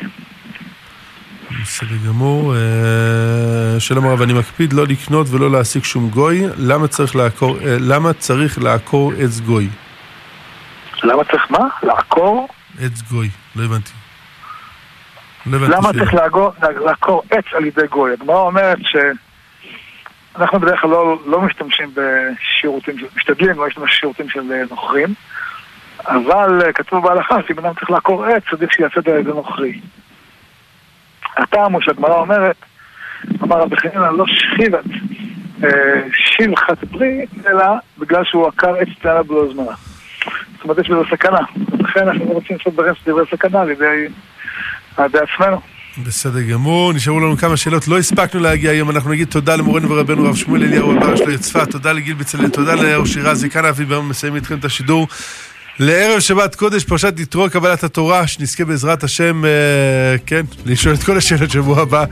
בסדר 1.61 1.95
גמור. 2.07 2.55
אה, 2.55 3.79
שלום 3.79 4.07
הרב, 4.07 4.21
אני 4.21 4.33
מקפיד 4.33 4.73
לא 4.73 4.87
לקנות 4.87 5.27
ולא 5.29 5.51
להעסיק 5.51 5.83
שום 5.83 6.09
גוי. 6.09 6.43
למה 6.57 6.87
צריך 6.87 7.15
לעקור, 7.15 7.57
אה, 7.57 7.77
למה 7.79 8.13
צריך 8.13 8.59
לעקור 8.63 9.11
עץ 9.19 9.39
גוי? 9.39 9.69
למה 11.03 11.23
צריך 11.23 11.43
מה? 11.49 11.67
לעקור? 11.83 12.47
עץ 12.79 13.01
גוי, 13.01 13.29
לא 13.55 13.63
הבנתי. 13.63 14.02
לא 15.45 15.67
למה. 15.67 15.93
צריך 15.93 16.13
לעקור, 16.85 17.23
עץ 17.29 17.45
על 17.53 17.65
ידי 17.65 17.87
גוי? 17.89 18.13
הגמרא 18.13 18.39
אומרת 18.39 18.77
שאנחנו 18.81 20.59
בדרך 20.59 20.81
כלל 20.81 20.89
לא, 20.89 21.19
לא 21.25 21.41
משתמשים 21.41 21.93
בשירותים, 21.93 22.95
משתדלים 23.15 23.57
לא 23.57 23.65
להשתמש 23.65 23.91
בשירותים 23.91 24.29
של 24.29 24.51
אה, 24.51 24.63
נוכרים, 24.69 25.13
אבל 26.07 26.61
אה, 26.65 26.73
כתוב 26.73 27.03
בהלכה 27.03 27.35
שאם 27.47 27.59
אדם 27.59 27.73
צריך 27.73 27.91
לעקור 27.91 28.25
עץ, 28.25 28.43
עדיף 28.51 28.71
שיעשה 28.71 28.99
את 28.99 29.03
זה 29.03 29.11
על 29.11 29.19
ידי 29.19 29.29
נוכרי. 29.29 29.79
הטעם 31.37 31.73
הוא 31.73 31.81
שהגמרא 31.81 32.19
אומרת, 32.19 32.55
אמר 33.43 33.57
רבי 33.57 33.77
חנינא 33.77 34.09
לא 34.17 34.25
שחיבת 34.27 34.85
אה, 35.63 36.01
שילחת 36.13 36.77
פרי, 36.91 37.25
אלא 37.47 37.65
בגלל 37.97 38.23
שהוא 38.23 38.47
עקר 38.47 38.75
עץ 38.75 38.87
טענה 39.01 39.23
בלא 39.23 39.53
זמנה. 39.53 39.75
זאת 40.53 40.63
אומרת, 40.63 40.77
יש 40.77 40.89
בזה 40.89 41.01
סכנה. 41.11 41.39
לכן 41.79 42.07
אנחנו 42.07 42.25
רוצים 42.25 42.57
לעשות 42.57 42.73
דברים 42.73 42.93
שדברי 42.95 43.25
סכנה 43.31 43.61
על 43.61 43.69
ידי 43.69 44.07
על 44.97 45.05
ידי 45.05 45.17
עצמנו. 45.33 45.61
בסדר 46.07 46.41
גמור, 46.41 46.93
נשארו 46.93 47.19
לנו 47.19 47.37
כמה 47.37 47.57
שאלות, 47.57 47.87
לא 47.87 47.97
הספקנו 47.99 48.41
להגיע 48.41 48.71
היום, 48.71 48.89
אנחנו 48.89 49.11
נגיד 49.11 49.27
תודה 49.27 49.55
למורנו 49.55 49.89
ורבנו 49.89 50.25
הרב 50.25 50.35
שמואל 50.35 50.63
אליהו 50.63 50.89
רבה 50.89 51.17
שלו 51.17 51.39
צפת, 51.39 51.71
תודה 51.71 51.91
לגיל 51.91 52.13
בצלאל, 52.13 52.49
תודה 52.49 52.75
לאושר 52.75 53.19
רזי, 53.21 53.49
כאן 53.49 53.65
אבי 53.65 53.85
ברמן 53.85 54.07
מסיים 54.07 54.35
איתכם 54.35 54.57
את 54.57 54.65
השידור. 54.65 55.07
לערב 55.79 56.19
שבת 56.19 56.55
קודש, 56.55 56.83
פרשת 56.83 57.13
יתרו, 57.19 57.49
קבלת 57.49 57.83
התורה, 57.83 58.27
שנזכה 58.27 58.65
בעזרת 58.65 59.03
השם, 59.03 59.45
אה, 59.45 59.49
כן, 60.25 60.41
לשאול 60.65 60.95
את 60.95 61.03
כל 61.03 61.17
השאלות 61.17 61.51
שבוע 61.51 61.81
הבא. 61.81 62.05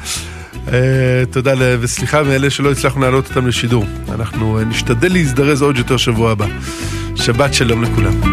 אה, 0.73 0.79
תודה 1.31 1.53
ל- 1.53 1.77
וסליחה 1.79 2.23
מאלה 2.23 2.49
שלא 2.49 2.71
הצלחנו 2.71 3.01
להעלות 3.01 3.29
אותם 3.29 3.47
לשידור. 3.47 3.85
אנחנו 4.15 4.59
אה, 4.59 4.63
נשתדל 4.63 5.13
להזדרז 5.13 5.61
עוד 5.61 5.77
יותר 5.77 5.97
שבוע 5.97 6.31
הבא. 6.31 6.45
שבת 7.15 7.53
שלום 7.53 7.83
לכולם. 7.83 8.31